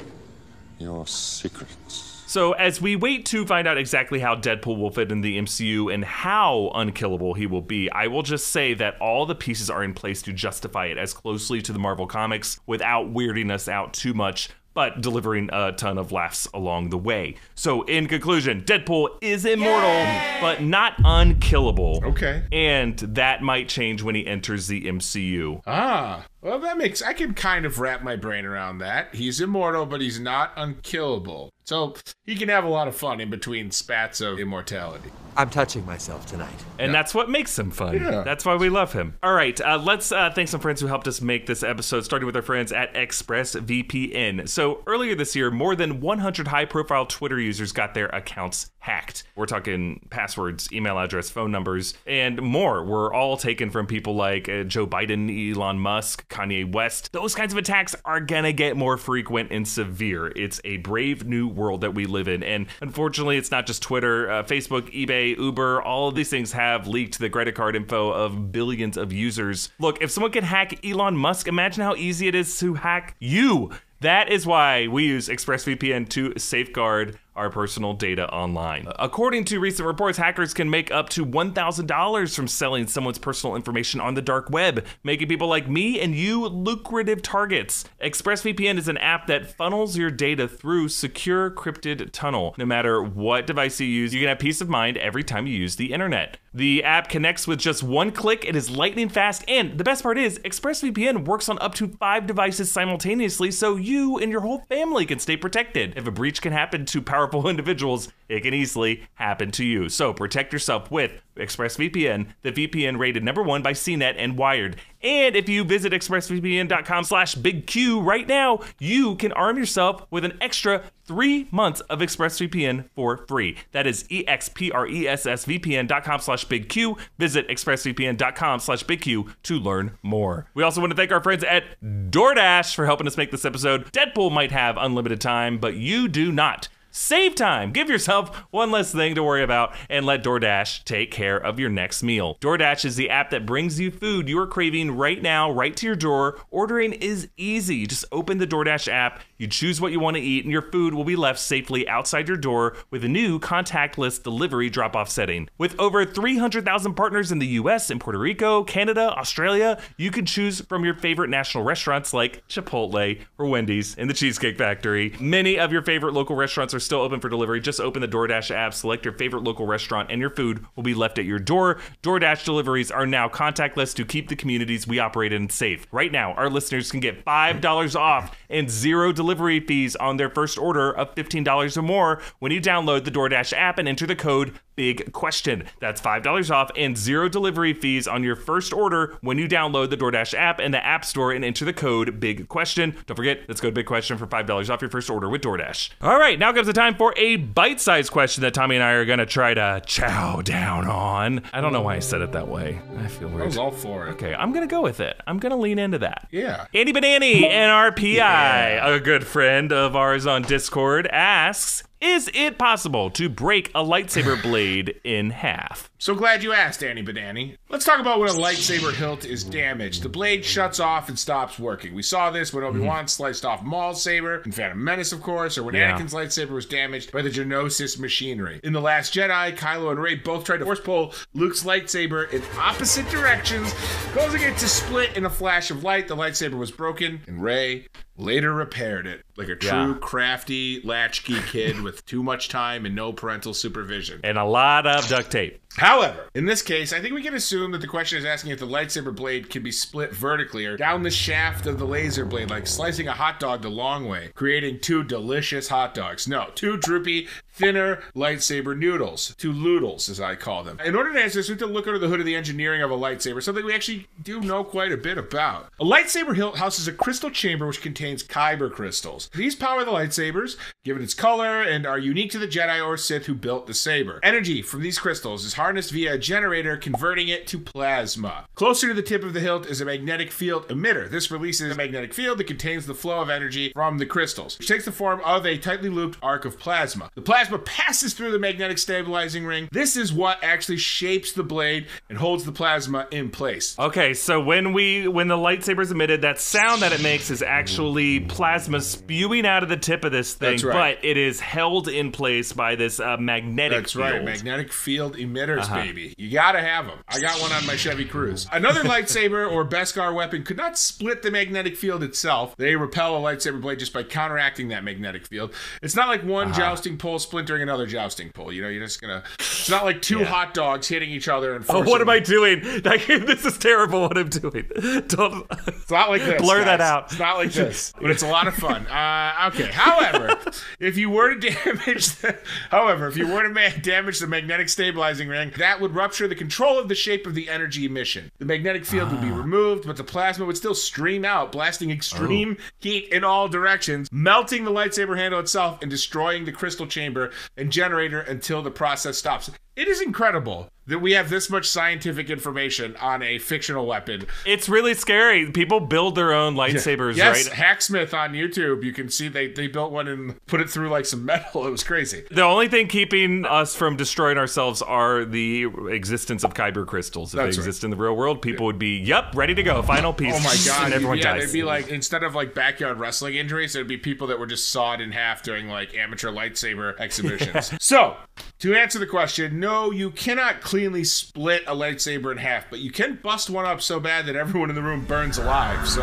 your 0.78 1.08
secrets. 1.08 2.13
So, 2.34 2.54
as 2.54 2.82
we 2.82 2.96
wait 2.96 3.28
to 3.28 3.46
find 3.46 3.68
out 3.68 3.78
exactly 3.78 4.20
how 4.20 4.34
Deadpool 4.34 4.80
will 4.80 4.90
fit 4.90 5.12
in 5.12 5.22
the 5.22 5.38
MCU 5.38 5.94
and 5.94 6.04
how 6.04 6.72
unkillable 6.74 7.36
he 7.36 7.46
will 7.46 7.62
be, 7.62 7.92
I 7.92 8.08
will 8.08 8.24
just 8.24 8.48
say 8.48 8.74
that 8.74 9.00
all 9.00 9.28
the 9.28 9.36
pieces 9.36 9.70
are 9.70 9.84
in 9.84 9.94
place 9.94 10.24
to 10.24 10.34
justify 10.34 10.88
it 10.88 10.98
as 10.98 11.14
closely 11.14 11.62
to 11.62 11.72
the 11.72 11.78
Marvel 11.78 12.08
Comics 12.08 12.60
without 12.66 13.14
weirding 13.14 13.52
us 13.52 13.68
out 13.68 13.94
too 13.94 14.16
much, 14.16 14.50
but 14.74 15.00
delivering 15.00 15.52
a 15.54 15.74
ton 15.74 16.00
of 16.00 16.12
laughs 16.12 16.48
along 16.56 16.90
the 16.90 16.98
way. 16.98 17.36
So, 17.54 17.84
in 17.84 18.08
conclusion, 18.08 18.64
Deadpool 18.64 19.10
is 19.22 19.46
immortal, 19.46 20.04
but 20.42 20.64
not 20.64 20.94
unkillable. 21.06 22.02
Okay. 22.04 22.42
And 22.52 22.98
that 22.98 23.44
might 23.44 23.70
change 23.70 24.02
when 24.02 24.16
he 24.16 24.26
enters 24.26 24.66
the 24.66 24.86
MCU. 24.86 25.62
Ah, 25.68 26.26
well, 26.44 26.60
that 26.60 26.78
makes 26.78 27.02
I 27.02 27.14
can 27.14 27.34
kind 27.34 27.66
of 27.66 27.80
wrap 27.80 28.04
my 28.04 28.16
brain 28.16 28.46
around 28.46 28.80
that. 28.80 29.16
He's 29.16 29.40
immortal, 29.40 29.86
but 29.86 30.02
he's 30.02 30.20
not 30.20 30.52
unkillable. 30.58 31.50
So 31.66 31.96
he 32.26 32.36
can 32.36 32.50
have 32.50 32.66
a 32.66 32.70
lot 32.70 32.90
of 32.90 32.96
fun 32.96 33.22
in 33.22 33.30
between 33.30 33.72
spats 33.72 34.20
of 34.20 34.38
immortality. 34.38 35.10
I'm 35.38 35.50
touching 35.50 35.86
myself 35.86 36.26
tonight. 36.26 36.54
And 36.78 36.94
that's 36.94 37.16
what 37.16 37.30
makes 37.30 37.58
him 37.58 37.72
fun. 37.72 37.96
Yeah. 37.96 38.22
That's 38.24 38.46
why 38.46 38.56
we 38.56 38.70
love 38.70 38.92
him. 38.92 39.18
All 39.24 39.34
right, 39.34 39.60
uh, 39.62 39.78
let's 39.78 40.12
uh, 40.12 40.30
thank 40.32 40.50
some 40.50 40.60
friends 40.60 40.82
who 40.82 40.88
helped 40.88 41.08
us 41.08 41.22
make 41.22 41.46
this 41.48 41.64
episode, 41.64 42.02
starting 42.04 42.26
with 42.26 42.36
our 42.36 42.42
friends 42.42 42.72
at 42.72 42.94
ExpressVPN. 42.94 44.48
So, 44.50 44.84
earlier 44.86 45.16
this 45.16 45.36
year, 45.36 45.50
more 45.50 45.76
than 45.76 46.02
100 46.02 46.50
high 46.50 46.66
profile 46.66 47.06
Twitter 47.06 47.40
users 47.40 47.72
got 47.72 47.94
their 47.94 48.08
accounts 48.08 48.70
hacked. 48.84 49.24
We're 49.38 49.46
talking 49.46 50.06
passwords, 50.10 50.72
email 50.74 51.00
address, 51.00 51.30
phone 51.30 51.52
numbers, 51.52 51.94
and 52.06 52.42
more 52.42 52.84
were 52.84 53.14
all 53.14 53.38
taken 53.38 53.70
from 53.70 53.88
people 53.88 54.14
like 54.14 54.50
uh, 54.50 54.64
Joe 54.66 54.86
Biden, 54.86 55.56
Elon 55.56 55.80
Musk, 55.80 56.28
Kanye 56.30 56.70
West. 56.70 57.14
Those 57.14 57.34
kinds 57.34 57.54
of 57.54 57.58
attacks 57.58 57.96
are 58.04 58.20
going 58.20 58.44
to 58.44 58.52
get 58.52 58.76
more 58.76 58.98
frequent 58.98 59.52
and 59.52 59.66
severe. 59.66 60.28
It's 60.36 60.60
a 60.66 60.78
brave 60.78 61.26
new 61.26 61.48
world 61.48 61.80
that 61.82 61.96
we 61.96 62.06
live 62.06 62.28
in. 62.28 62.44
And 62.44 62.68
unfortunately, 62.82 63.38
it's 63.38 63.52
not 63.52 63.66
just 63.66 63.82
Twitter, 63.82 64.30
uh, 64.30 64.44
Facebook, 64.44 64.94
eBay, 64.94 65.38
Uber, 65.38 65.82
all 65.82 66.10
of 66.10 66.16
these 66.16 66.30
things 66.30 66.52
have 66.52 66.86
leaked 66.86 67.20
the 67.20 67.30
credit 67.30 67.56
card 67.56 67.78
info 67.78 68.12
of 68.12 68.52
billions 68.52 68.98
of 68.98 69.14
users. 69.14 69.70
Look, 69.80 70.02
if 70.02 70.12
someone 70.12 70.34
can 70.34 70.44
hack 70.44 70.86
Elon 70.86 71.16
Musk, 71.16 71.48
imagine 71.48 71.84
how 71.84 71.96
easy 71.96 72.28
it 72.28 72.36
is 72.36 72.60
to 72.60 72.74
hack 72.74 73.16
you. 73.20 73.72
That 74.04 74.30
is 74.30 74.46
why 74.46 74.88
we 74.88 75.06
use 75.06 75.30
ExpressVPN 75.30 76.10
to 76.10 76.34
safeguard 76.38 77.18
our 77.36 77.50
personal 77.50 77.94
data 77.94 78.32
online. 78.34 78.88
According 79.00 79.46
to 79.46 79.60
recent 79.60 79.88
reports, 79.88 80.18
hackers 80.18 80.54
can 80.54 80.70
make 80.70 80.92
up 80.92 81.10
to 81.10 81.26
$1,000 81.26 82.36
from 82.36 82.48
selling 82.48 82.88
someone's 82.88 83.18
personal 83.18 83.56
information 83.56 84.00
on 84.00 84.14
the 84.14 84.22
dark 84.22 84.50
web, 84.50 84.86
making 85.04 85.28
people 85.28 85.48
like 85.48 85.70
me 85.70 86.00
and 86.00 86.16
you 86.16 86.46
lucrative 86.48 87.22
targets. 87.22 87.86
ExpressVPN 88.02 88.78
is 88.78 88.88
an 88.88 88.98
app 88.98 89.28
that 89.28 89.52
funnels 89.52 89.98
your 89.98 90.12
data 90.12 90.48
through 90.48 90.90
secure 90.90 91.50
crypted 91.50 92.14
tunnel. 92.14 92.54
No 92.58 92.66
matter 92.66 93.02
what 93.02 93.48
device 93.48 93.80
you 93.80 93.88
use, 93.88 94.14
you 94.14 94.20
can 94.20 94.30
have 94.30 94.40
peace 94.40 94.62
of 94.62 94.70
mind 94.70 94.98
every 94.98 95.24
time 95.24 95.48
you 95.48 95.58
use 95.58 95.76
the 95.76 95.94
internet. 95.94 96.38
The 96.56 96.84
app 96.84 97.10
connects 97.10 97.48
with 97.48 97.60
just 97.60 97.82
one 97.82 98.12
click, 98.12 98.46
it 98.46 98.56
is 98.56 98.70
lightning 98.70 99.10
fast, 99.10 99.44
and 99.48 99.76
the 99.78 99.84
best 99.84 100.04
part 100.04 100.20
is 100.20 100.38
ExpressVPN 100.40 101.26
works 101.26 101.50
on 101.50 101.58
up 101.60 101.74
to 101.76 101.88
five 101.88 102.28
devices 102.28 102.72
simultaneously 102.72 103.50
so 103.50 103.76
you 103.76 104.20
and 104.20 104.32
your 104.32 104.42
whole 104.42 104.60
family 104.70 105.08
can 105.08 105.18
stay 105.18 105.36
protected. 105.36 105.94
If 105.98 106.06
a 106.06 106.12
breach 106.12 106.44
can 106.44 106.54
happen 106.54 106.86
to 106.86 107.02
powerful 107.24 107.50
individuals, 107.50 108.10
it 108.30 108.42
can 108.42 108.54
easily 108.54 109.04
happen 109.16 109.52
to 109.52 109.66
you. 109.66 109.90
So 109.90 110.14
protect 110.14 110.54
yourself 110.54 110.92
with 110.92 111.22
ExpressVPN, 111.36 112.28
the 112.42 112.52
VPN 112.52 113.00
rated 113.00 113.24
number 113.24 113.42
one 113.42 113.62
by 113.62 113.74
CNET 113.74 114.16
and 114.18 114.38
Wired. 114.38 114.78
And 115.02 115.36
if 115.36 115.50
you 115.50 115.64
visit 115.64 115.94
expressvpn.com 115.94 117.04
slash 117.04 117.36
bigq 117.36 118.06
right 118.06 118.28
now, 118.28 118.60
you 118.80 119.16
can 119.16 119.32
arm 119.34 119.58
yourself 119.58 120.06
with 120.10 120.24
an 120.24 120.38
extra 120.40 120.84
three 121.06 121.50
months 121.52 121.82
of 121.82 122.00
ExpressVPN 122.00 122.90
for 122.96 123.26
free. 123.28 123.58
That 123.74 123.88
is 123.88 124.06
E-X-P-R-E-S-S-V-P-N.com 124.10 126.20
slash 126.20 126.48
bigq. 126.48 126.98
Visit 127.18 127.48
expressvpn.com 127.50 128.60
slash 128.60 128.86
bigq 128.86 129.34
to 129.44 129.60
learn 129.60 129.98
more. 130.02 130.48
We 130.54 130.64
also 130.64 130.80
want 130.80 130.92
to 130.92 130.98
thank 130.98 131.12
our 131.12 131.22
friends 131.22 131.44
at 131.44 131.66
DoorDash 131.82 132.76
for 132.76 132.86
helping 132.86 133.08
us 133.08 133.18
make 133.18 133.32
this 133.32 133.46
episode. 133.46 133.92
Deadpool 133.92 134.32
might 134.32 134.52
have 134.52 134.78
unlimited 134.78 135.20
time, 135.20 135.58
but 135.58 135.76
you 135.76 136.08
do 136.08 136.32
not. 136.32 136.70
Save 136.96 137.34
time. 137.34 137.72
Give 137.72 137.90
yourself 137.90 138.38
one 138.52 138.70
less 138.70 138.92
thing 138.92 139.16
to 139.16 139.24
worry 139.24 139.42
about 139.42 139.74
and 139.90 140.06
let 140.06 140.24
DoorDash 140.24 140.84
take 140.84 141.10
care 141.10 141.38
of 141.38 141.58
your 141.60 141.72
next 141.72 142.04
meal. 142.04 142.38
DoorDash 142.40 142.86
is 142.86 142.98
the 142.98 143.10
app 143.10 143.32
that 143.32 143.48
brings 143.48 143.80
you 143.80 143.90
food 143.90 144.30
you 144.30 144.38
are 144.38 144.46
craving 144.46 144.92
right 144.92 145.20
now, 145.20 145.50
right 145.50 145.76
to 145.76 145.88
your 145.88 145.96
door. 145.96 146.40
Ordering 146.52 146.94
is 146.94 147.30
easy. 147.36 147.88
Just 147.88 148.06
open 148.12 148.38
the 148.38 148.46
DoorDash 148.46 148.88
app, 148.88 149.22
you 149.40 149.48
choose 149.48 149.82
what 149.82 149.92
you 149.92 150.00
want 150.00 150.18
to 150.18 150.22
eat, 150.22 150.46
and 150.46 150.52
your 150.52 150.62
food 150.62 150.94
will 150.94 151.04
be 151.04 151.16
left 151.16 151.40
safely 151.40 151.90
outside 151.90 152.28
your 152.28 152.38
door 152.38 152.78
with 152.92 153.04
a 153.04 153.10
new 153.10 153.40
contactless 153.40 154.22
delivery 154.22 154.70
drop 154.70 154.96
off 154.96 155.10
setting. 155.10 155.50
With 155.58 155.78
over 155.80 156.06
300,000 156.06 156.94
partners 156.94 157.32
in 157.32 157.40
the 157.40 157.48
US 157.48 157.90
and 157.90 158.00
Puerto 158.00 158.20
Rico, 158.20 158.64
Canada, 158.64 159.16
Australia, 159.18 159.82
you 159.98 160.12
can 160.12 160.28
choose 160.28 160.62
from 160.62 160.86
your 160.86 160.94
favorite 160.94 161.32
national 161.32 161.64
restaurants 161.64 162.14
like 162.14 162.48
Chipotle 162.48 163.20
or 163.40 163.48
Wendy's 163.48 163.96
and 163.96 164.08
the 164.08 164.14
Cheesecake 164.14 164.60
Factory. 164.60 165.16
Many 165.20 165.58
of 165.58 165.72
your 165.72 165.82
favorite 165.82 166.14
local 166.14 166.36
restaurants 166.36 166.76
are 166.76 166.83
still 166.84 167.02
open 167.02 167.20
for 167.20 167.30
delivery. 167.30 167.62
Just 167.62 167.80
open 167.80 168.02
the 168.02 168.08
DoorDash 168.08 168.52
app, 168.52 168.74
select 168.74 169.06
your 169.06 169.14
favorite 169.14 169.44
local 169.44 169.66
restaurant, 169.66 170.12
and 170.12 170.20
your 170.20 170.30
food 170.30 170.66
will 170.76 170.84
be 170.84 170.94
left 170.94 171.18
at 171.18 171.26
your 171.26 171.40
door. 171.40 171.80
DoorDash 172.02 172.46
deliveries 172.46 172.92
are 172.92 173.06
now 173.06 173.28
contactless 173.28 173.96
to 173.96 174.06
keep 174.06 174.30
the 174.30 174.36
communities 174.36 174.88
we 174.88 175.00
operate 175.00 175.34
in 175.34 175.50
safe. 175.50 175.88
Right 175.92 176.12
now, 176.12 176.34
our 176.34 176.50
listeners 176.50 176.92
can 176.92 177.00
get 177.00 177.26
$5 177.26 177.96
off 178.00 178.36
and 178.50 178.70
zero 178.70 179.12
delivery 179.12 179.60
fees 179.60 179.96
on 179.96 180.18
their 180.18 180.30
first 180.30 180.58
order 180.58 180.92
of 180.92 181.14
$15 181.16 181.78
or 181.78 181.82
more 181.82 182.22
when 182.40 182.52
you 182.52 182.62
download 182.62 183.06
the 183.06 183.12
DoorDash 183.12 183.54
app 183.54 183.78
and 183.78 183.88
enter 183.88 184.06
the 184.06 184.16
code 184.16 184.60
Big 184.76 185.12
Question. 185.14 185.66
That's 185.80 186.02
$5 186.02 186.52
off 186.52 186.72
and 186.76 186.98
zero 186.98 187.30
delivery 187.30 187.74
fees 187.74 188.08
on 188.08 188.24
your 188.24 188.36
first 188.36 188.74
order 188.74 189.18
when 189.22 189.38
you 189.38 189.48
download 189.48 189.90
the 189.90 189.98
DoorDash 189.98 190.34
app 190.34 190.60
in 190.60 190.72
the 190.72 190.86
App 190.86 191.06
Store 191.06 191.32
and 191.32 191.44
enter 191.46 191.66
the 191.66 191.74
code 191.74 192.20
Big 192.20 192.48
Question. 192.48 192.96
Don't 193.06 193.16
forget, 193.16 193.42
let's 193.48 193.62
go 193.62 193.70
to 193.70 193.74
Big 193.74 193.86
Question 193.86 194.18
for 194.18 194.28
$5 194.28 194.70
off 194.70 194.82
your 194.82 194.90
first 194.90 195.10
order 195.10 195.30
with 195.30 195.42
DoorDash. 195.42 195.92
All 196.02 196.18
right, 196.20 196.38
now 196.38 196.52
comes 196.54 196.68
the 196.68 196.74
time 196.74 196.96
for 196.96 197.14
a 197.18 197.36
bite 197.38 197.80
sized 197.80 198.12
question 198.12 198.42
that 198.42 198.54
Tommy 198.54 198.76
and 198.76 198.84
I 198.84 198.92
are 198.92 199.06
going 199.06 199.20
to 199.20 199.26
try 199.26 199.54
to 199.54 199.82
chow 199.86 200.42
down 200.42 200.88
on. 200.88 201.42
I 201.54 201.62
don't 201.62 201.74
know 201.74 201.82
why 201.82 201.96
I 201.96 202.00
said 202.00 202.22
it 202.22 202.32
that 202.32 202.48
way. 202.48 202.80
I 202.98 203.08
feel 203.08 203.28
weird. 203.30 203.42
I 203.44 203.46
was 203.46 203.58
all 203.58 203.72
for 203.72 204.08
it. 204.08 204.12
Okay, 204.14 204.34
I'm 204.34 204.52
going 204.52 204.68
to 204.68 204.72
go 204.74 204.82
with 204.82 205.00
it. 205.00 205.20
I'm 205.28 205.40
going 205.40 205.52
to 205.52 205.58
lean 205.58 205.80
into 205.80 206.00
that. 206.00 206.28
Yeah. 206.32 206.66
Andy 206.74 206.94
Banani, 206.94 207.42
NRPI, 207.52 208.96
a 208.96 209.00
good 209.00 209.26
friend 209.26 209.72
of 209.72 209.96
ours 209.96 210.26
on 210.26 210.42
Discord, 210.44 211.08
asks 211.08 211.84
Is 212.04 212.30
it 212.34 212.58
possible 212.58 213.10
to 213.12 213.30
break 213.30 213.70
a 213.70 213.82
lightsaber 213.82 214.42
blade 214.42 215.00
in 215.06 215.30
half? 215.30 215.90
So 216.00 216.14
glad 216.14 216.44
you 216.44 216.52
asked, 216.52 216.84
Annie 216.84 217.02
Badani. 217.02 217.56
Let's 217.70 217.86
talk 217.86 218.02
about 218.02 218.20
when 218.20 218.28
a 218.28 218.34
lightsaber 218.34 218.94
hilt 218.94 219.24
is 219.24 219.46
damaged. 219.46 220.04
The 220.04 220.10
blade 220.10 220.44
shuts 220.44 220.82
off 220.82 221.08
and 221.08 221.18
stops 221.18 221.58
working. 221.58 221.96
We 221.96 222.02
saw 222.02 222.30
this 222.30 222.54
when 222.54 222.66
Obi-Wan 222.66 223.06
mm-hmm. 223.06 223.08
sliced 223.08 223.46
off 223.46 223.64
Maul's 223.64 224.04
saber 224.04 224.42
in 224.42 224.52
Phantom 224.52 224.84
Menace, 224.84 225.14
of 225.14 225.22
course, 225.22 225.58
or 225.58 225.64
when 225.64 225.76
Yeah. 225.76 225.98
Anakin's 225.98 226.14
lightsaber 226.14 226.50
was 226.50 226.66
damaged 226.66 227.14
by 227.14 227.22
the 227.22 227.30
Geonosis 227.30 227.98
machinery. 227.98 228.60
In 228.66 228.74
The 228.74 228.82
Last 228.82 229.14
Jedi, 229.14 229.56
Kylo 229.56 229.92
and 229.92 230.00
Rey 230.02 230.16
both 230.16 230.44
tried 230.44 230.58
to 230.58 230.66
force 230.66 230.82
pull 230.82 231.14
Luke's 231.34 231.64
lightsaber 231.64 232.30
in 232.34 232.44
opposite 232.60 233.08
directions, 233.12 233.74
causing 234.12 234.42
it 234.42 234.58
to 234.58 234.68
split 234.68 235.16
in 235.16 235.26
a 235.26 235.30
flash 235.30 235.72
of 235.72 235.86
light. 235.86 236.10
The 236.10 236.18
lightsaber 236.18 236.60
was 236.60 236.70
broken, 236.70 237.22
and 237.28 237.42
Rey 237.42 237.88
later 238.18 238.54
repaired 238.54 239.08
it 239.08 239.24
like 239.38 239.48
a 239.50 239.56
true 239.56 239.70
Yeah. 239.70 239.94
crafty 240.00 240.82
latchkey 240.84 241.40
kid 241.52 241.82
with 241.82 242.06
too 242.06 242.22
much 242.24 242.50
time 242.50 242.86
and 242.86 242.96
no 242.96 243.12
parental 243.14 243.54
supervision. 243.54 244.20
And 244.24 244.38
a 244.38 244.44
lot 244.46 244.86
of 244.86 245.08
duct 245.08 245.32
tape. 245.32 245.60
However, 245.78 246.30
in 246.36 246.46
this 246.46 246.62
case, 246.62 246.94
I 246.94 247.00
think 247.00 247.14
we 247.14 247.24
can 247.24 247.34
assume 247.34 247.72
that 247.72 247.82
the 247.82 247.88
question 247.88 248.20
is 248.20 248.26
asking 248.26 248.52
if 248.52 248.60
the 248.60 248.68
lightsaber 248.68 249.16
blade 249.16 249.50
can 249.50 249.64
be 249.64 249.72
split 249.72 250.14
vertically 250.14 250.66
or 250.66 250.78
down 250.78 251.04
the 251.04 251.10
shaft 251.10 251.66
of 251.66 251.80
the 251.80 251.86
laser 251.86 252.26
blade, 252.26 252.50
like 252.50 252.68
slicing 252.68 253.08
a 253.08 253.14
hot 253.14 253.40
dog 253.40 253.64
the 253.64 253.70
long 253.70 254.08
way, 254.08 254.32
creating 254.36 254.80
two 254.80 255.04
delicious 255.04 255.70
hot 255.70 255.94
dogs. 255.94 256.28
No, 256.28 256.50
two 256.54 256.78
droopy, 256.78 257.28
thinner 257.54 258.02
lightsaber 258.16 258.78
noodles. 258.78 259.36
Two 259.38 259.52
loodles, 259.52 260.10
as 260.10 260.20
I 260.20 260.36
call 260.36 260.64
them. 260.64 260.80
In 260.84 260.96
order 260.96 261.14
to 261.14 261.20
answer 261.20 261.40
this, 261.40 261.50
we 261.50 261.54
have 261.54 261.60
to 261.60 261.66
look 261.68 261.88
under 261.88 262.00
the 262.00 262.08
hood 262.08 262.20
of 262.20 262.26
the 262.26 262.36
engineering 262.36 262.82
of 262.82 262.92
a 262.92 262.98
lightsaber, 262.98 263.42
something 263.42 263.66
we 263.66 263.74
actually 263.74 264.08
do 264.22 264.42
know 264.42 264.64
quite 264.64 264.92
a 264.92 264.98
bit 264.98 265.18
about. 265.18 265.70
A 265.80 265.86
lightsaber 265.86 266.36
hilt 266.36 266.58
houses 266.58 266.88
a 266.88 266.92
crystal 266.92 267.30
chamber 267.30 267.68
which 267.68 267.82
contains 267.82 268.24
kyber 268.24 268.72
crystals. 268.72 269.30
These 269.34 269.56
power 269.56 269.84
the 269.86 269.92
lightsabers, 269.92 270.58
give 270.84 270.98
it 270.98 271.04
its 271.04 271.14
color, 271.14 271.62
and 271.62 271.86
are 271.86 272.00
unique 272.00 272.32
to 272.32 272.40
the 272.40 272.48
Jedi 272.48 272.86
or 272.86 272.98
Sith 272.98 273.26
who 273.26 273.36
built 273.36 273.68
the 273.68 273.74
saber. 273.74 274.20
Energy 274.24 274.62
from 274.62 274.82
these 274.82 275.00
crystals 275.00 275.46
is 275.46 275.54
harnessed 275.64 275.92
via 275.92 276.16
a 276.16 276.18
generator, 276.18 276.76
converting 276.76 277.30
it 277.30 277.48
to 277.48 277.58
plasma. 277.58 278.46
Closer 278.54 278.90
to 278.90 278.94
the 278.94 279.02
tip 279.02 279.24
of 279.24 279.32
the 279.34 279.40
hilt 279.40 279.66
is 279.66 279.80
a 279.80 279.86
magnetic 279.86 280.30
field 280.30 280.68
emitter. 280.68 281.10
This 281.10 281.32
releases 281.32 281.72
a 281.72 281.76
magnetic 281.76 282.14
field 282.14 282.38
that 282.40 282.48
contains 282.48 282.86
the 282.86 282.94
flow 282.94 283.22
of 283.22 283.30
energy 283.30 283.72
from 283.72 283.98
the 283.98 284.06
crystals, 284.06 284.60
which 284.60 284.68
takes 284.68 284.84
the 284.84 284.92
form 284.92 285.22
of 285.24 285.46
a 285.46 285.58
tightly 285.58 285.88
looped 285.88 286.20
arc 286.22 286.44
of 286.44 286.60
plasma. 286.60 287.10
The 287.16 287.22
plasma 287.22 287.60
passes 287.60 288.14
through 288.14 288.34
the 288.34 288.40
magnetic 288.40 288.78
stabilizing 288.78 289.46
ring. 289.46 289.70
This 289.72 289.96
is 289.96 290.12
what 290.12 290.44
actually 290.44 290.80
shapes 290.80 291.32
the 291.32 291.44
blade 291.44 291.88
and 292.10 292.18
holds 292.18 292.44
the 292.44 292.52
plasma 292.52 293.08
in 293.10 293.30
place. 293.30 293.80
Okay, 293.80 294.14
so 294.14 294.42
when 294.42 294.74
we 294.74 295.08
when 295.08 295.30
the 295.30 295.38
lightsaber's 295.38 295.92
emitted, 295.92 296.24
that 296.24 296.42
sound 296.42 296.82
that 296.82 296.92
it 296.92 297.02
makes 297.02 297.32
is 297.32 297.42
actually 297.42 298.20
plasma 298.20 298.82
spewing 298.82 299.46
out 299.46 299.64
of 299.64 299.70
the 299.70 299.78
tip 299.78 300.04
of 300.04 300.12
this 300.12 300.34
thing, 300.34 300.52
That's 300.52 300.66
right. 300.66 300.98
but 300.98 301.06
it 301.06 301.16
is 301.16 301.40
held 301.40 301.88
in 301.88 302.12
place 302.12 302.52
by 302.52 302.76
this 302.76 303.00
uh, 303.00 303.16
magnetic 303.16 303.84
That's 303.84 303.96
right, 303.96 304.14
field. 304.16 304.26
magnetic 304.26 304.74
field 304.74 305.16
Uh-huh. 305.62 305.76
baby. 305.76 306.14
You 306.18 306.30
gotta 306.32 306.62
have 306.62 306.86
them. 306.88 307.00
I 307.08 307.20
got 307.20 307.40
one 307.42 307.52
on 307.52 307.66
my 307.66 307.76
Chevy 307.76 308.06
Cruze. 308.06 308.48
Another 308.52 308.84
lightsaber 308.84 309.50
or 309.50 309.66
Beskar 309.66 310.14
weapon 310.14 310.44
could 310.44 310.58
not 310.58 310.78
split 310.78 311.22
the 311.22 311.32
magnetic 311.32 311.76
field 311.78 312.04
itself. 312.04 312.56
They 312.58 312.76
repel 312.76 313.16
a 313.18 313.20
lightsaber 313.20 313.62
blade 313.62 313.80
just 313.80 313.94
by 313.94 314.04
counteracting 314.04 314.70
that 314.70 314.84
magnetic 314.84 315.26
field. 315.28 315.54
It's 315.82 315.96
not 315.96 316.08
like 316.08 316.24
one 316.24 316.54
jousting 316.54 316.98
pole 316.98 317.20
splintering 317.20 317.62
another 317.62 317.86
jousting 317.86 318.32
pole. 318.32 318.52
You 318.52 318.62
know, 318.62 318.70
you're 318.70 318.84
just 318.84 319.02
gonna. 319.02 319.24
It's 319.40 319.70
not 319.70 319.84
like 319.86 320.02
two 320.02 320.24
hot 320.24 320.54
dogs 320.54 320.88
hitting 320.88 321.10
each 321.10 321.28
other 321.28 321.56
and. 321.56 321.66
Oh, 321.70 321.84
what 321.84 322.02
am 322.02 322.10
I 322.10 322.20
doing? 322.20 322.62
This 323.24 323.46
is 323.46 323.58
terrible. 323.58 324.02
What 324.04 324.18
I'm 324.18 324.30
doing. 324.30 324.66
Don't. 325.08 325.46
It's 325.68 325.90
not 325.92 326.10
like 326.10 326.22
this. 326.22 326.42
Blur 326.42 326.64
that 326.64 326.82
out. 326.82 327.06
It's 327.12 327.20
not 327.20 327.38
like 327.38 327.52
this, 327.54 327.94
but 328.00 328.10
it's 328.12 328.24
a 328.24 328.28
lot 328.28 328.48
of 328.48 328.54
fun. 328.54 328.86
Uh, 328.88 329.50
okay. 329.54 329.70
However, 329.72 330.40
if 330.80 330.98
you 330.98 331.10
were 331.10 331.34
to 331.34 331.40
damage, 331.50 332.08
the, 332.16 332.38
however, 332.70 333.08
if 333.08 333.18
you 333.18 333.28
were 333.28 333.44
to 333.44 333.50
ma- 333.50 333.70
damage 333.82 334.20
the 334.20 334.28
magnetic 334.28 334.70
stabilizing 334.70 335.28
ring, 335.28 335.43
that 335.56 335.82
would 335.82 335.94
rupture 335.96 336.28
the 336.28 336.36
control 336.36 336.80
of 336.80 336.88
the 336.88 336.96
shape 336.96 337.28
of 337.28 337.36
the 337.36 337.50
energy 337.50 337.86
emission. 337.86 338.32
The 338.40 338.46
magnetic 338.46 338.86
field 338.86 339.12
would 339.12 339.22
be 339.22 339.30
Ah. 339.32 339.36
removed, 339.38 339.86
but 339.86 339.98
the 339.98 340.04
plasma 340.04 340.46
would 340.46 340.56
still 340.58 340.76
stream 340.76 341.26
out, 341.26 341.52
blasting 341.52 341.92
extreme 341.92 342.58
Oh. 342.60 342.64
heat 342.80 343.10
in 343.12 343.24
all 343.24 343.48
directions, 343.48 344.08
melting 344.12 344.64
the 344.64 344.72
lightsaber 344.72 345.18
handle 345.18 345.40
itself 345.40 345.80
and 345.82 345.92
destroying 345.92 346.46
the 346.46 346.52
crystal 346.52 346.88
chamber 346.88 347.32
and 347.58 347.72
generator 347.72 348.20
until 348.22 348.62
the 348.62 348.72
process 348.72 349.18
stops. 349.18 349.52
It 349.76 349.88
is 349.88 350.02
incredible 350.02 350.70
that 350.88 351.00
we 351.00 351.14
have 351.14 351.30
this 351.30 351.50
much 351.50 351.68
scientific 351.68 352.30
information 352.30 352.96
on 352.98 353.22
a 353.24 353.40
fictional 353.40 353.86
weapon. 353.86 354.26
It's 354.46 354.68
really 354.68 354.94
scary. 354.94 355.50
People 355.52 355.80
build 355.80 356.16
their 356.16 356.34
own 356.34 356.56
lightsabers, 356.56 357.16
Yes, 357.16 357.48
right? 357.48 357.54
Hacksmith 357.56 358.14
on 358.14 358.34
YouTube. 358.34 358.84
You 358.84 358.92
can 358.94 359.10
see 359.10 359.28
they, 359.28 359.48
they 359.48 359.68
built 359.68 359.92
one 359.92 360.08
and 360.08 360.46
put 360.48 360.60
it 360.62 360.70
through 360.70 360.90
like 360.90 361.06
some 361.06 361.26
metal. 361.34 361.66
It 361.66 361.72
was 361.72 361.84
crazy. 361.84 362.24
The 362.30 362.42
only 362.44 362.68
thing 362.68 362.88
keeping 362.88 363.46
us 363.46 363.76
from 363.76 363.96
destroying 363.96 364.38
ourselves 364.38 364.82
are 364.82 365.26
the 365.26 365.66
existence 365.90 366.44
of 366.44 366.54
kyber 366.54 366.86
crystals. 366.86 367.34
If 367.34 367.38
That's 367.38 367.56
they 367.56 367.62
right. 367.62 367.68
exist 367.68 367.84
in 367.84 367.90
the 367.90 367.96
real 367.98 368.16
world, 368.16 368.42
people 368.42 368.66
would 368.66 368.80
be, 368.80 368.98
yep, 368.98 369.34
ready 369.36 369.56
to 369.56 369.64
go. 369.64 369.82
Final 369.82 370.14
piece. 370.14 370.34
Oh 370.36 370.40
my 370.40 370.56
god! 370.66 370.86
And 370.86 370.94
everyone 370.94 371.18
yeah, 371.18 371.34
dies. 371.34 371.44
it'd 371.44 371.54
be 371.54 371.64
like 371.64 371.88
instead 371.90 372.24
of 372.24 372.36
like 372.36 372.54
backyard 372.54 373.00
wrestling 373.00 373.36
injuries, 373.36 373.74
there'd 373.74 373.88
be 373.88 373.98
people 373.98 374.28
that 374.28 374.40
were 374.40 374.48
just 374.48 374.70
sawed 374.70 375.00
in 375.02 375.12
half 375.12 375.44
during 375.44 375.68
like 375.68 375.94
amateur 375.96 376.30
lightsaber 376.30 376.94
exhibitions. 377.00 377.72
So, 377.80 378.18
to 378.60 378.76
answer 378.76 379.00
the 379.00 379.08
question, 379.08 379.60
no, 379.60 379.92
you 379.92 380.10
cannot 380.12 380.62
cleanly 380.74 381.04
split 381.04 381.62
a 381.68 381.76
lightsaber 381.76 382.32
in 382.32 382.38
half, 382.40 382.68
but 382.72 382.80
you 382.80 382.90
can 382.90 383.20
bust 383.22 383.48
one 383.48 383.64
up 383.64 383.80
so 383.80 384.00
bad 384.00 384.26
that 384.26 384.36
everyone 384.36 384.72
in 384.72 384.76
the 384.76 384.82
room 384.82 385.06
burns 385.06 385.38
alive. 385.38 385.88
So, 385.88 386.02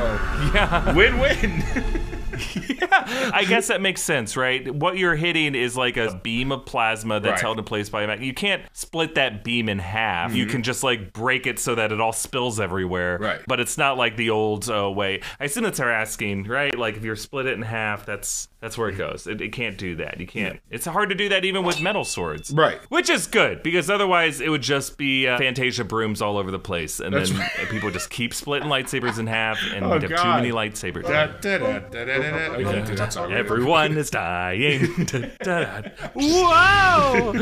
yeah. 0.55 0.95
win-win. 0.95 1.65
I 3.33 3.45
guess 3.49 3.69
that 3.69 3.81
makes 3.81 4.01
sense, 4.03 4.37
right? 4.37 4.73
What 4.75 4.97
you're 4.99 5.17
hitting 5.17 5.55
is 5.55 5.77
like 5.77 5.97
a 5.97 6.19
beam 6.23 6.53
of 6.53 6.67
plasma 6.67 7.21
that's 7.21 7.31
Right. 7.31 7.41
held 7.41 7.59
in 7.59 7.65
place 7.65 7.89
by 7.89 8.03
a 8.03 8.07
mag. 8.07 8.23
You 8.23 8.35
can't 8.35 8.63
split 8.73 9.15
that 9.15 9.45
beam 9.45 9.69
in 9.69 9.79
half. 9.79 10.35
You 10.35 10.47
can 10.47 10.63
just 10.63 10.83
like 10.83 11.13
break 11.13 11.47
it 11.47 11.59
so 11.59 11.75
that 11.75 11.93
it 11.93 12.01
all 12.01 12.13
spills 12.13 12.59
everywhere. 12.61 13.15
Mm-hmm. 13.17 13.25
Right. 13.25 13.41
But 13.47 13.61
it's 13.61 13.79
not 13.79 13.97
like 13.97 14.17
the 14.17 14.31
old 14.31 14.69
uh, 14.69 14.91
way. 14.91 15.21
I 15.39 15.45
assume 15.45 15.65
that's 15.65 15.79
her 15.79 15.91
asking, 15.91 16.45
right? 16.45 16.77
Like 16.77 16.97
if 16.97 17.05
you're 17.05 17.17
split 17.17 17.47
it 17.47 17.55
in 17.55 17.63
half, 17.63 18.05
that's 18.07 18.49
that's 18.61 18.77
where 18.77 18.89
it 18.91 18.99
goes. 18.99 19.27
It, 19.27 19.41
it 19.41 19.53
can't 19.53 19.79
do 19.79 19.97
that. 19.97 20.21
You 20.21 20.27
can't. 20.27 20.61
It's 20.71 20.85
hard 20.87 21.09
to 21.11 21.15
do 21.15 21.29
that 21.31 21.45
even 21.45 21.65
with 21.65 21.81
metal 21.81 22.05
swords. 22.05 22.51
Right. 22.53 22.79
Which 22.91 23.09
is 23.09 23.27
good 23.27 23.63
because 23.63 23.89
otherwise 23.89 24.41
it 24.41 24.49
would 24.51 24.63
just 24.63 24.99
be 24.99 25.27
uh, 25.27 25.39
Fantasia 25.39 25.85
brooms 25.85 26.21
all 26.21 26.37
over 26.37 26.51
the 26.51 26.59
place, 26.59 27.01
and 27.01 27.15
That's 27.15 27.31
then 27.31 27.39
right. 27.41 27.51
people 27.71 27.91
just 27.91 28.11
keep 28.11 28.35
splitting 28.35 28.69
lightsabers 28.69 29.19
in 29.19 29.27
half, 29.27 29.59
and 29.75 29.85
Oh, 29.85 29.93
we'd 29.93 30.03
have 30.03 30.21
too 30.23 30.29
many 30.29 30.51
lightsabers. 30.51 31.05
Da, 31.05 31.27
da, 31.41 31.59
da, 31.59 31.79
Everyone 32.31 33.97
is 33.97 34.11
dying. 34.11 34.87
Whoa! 36.15 37.33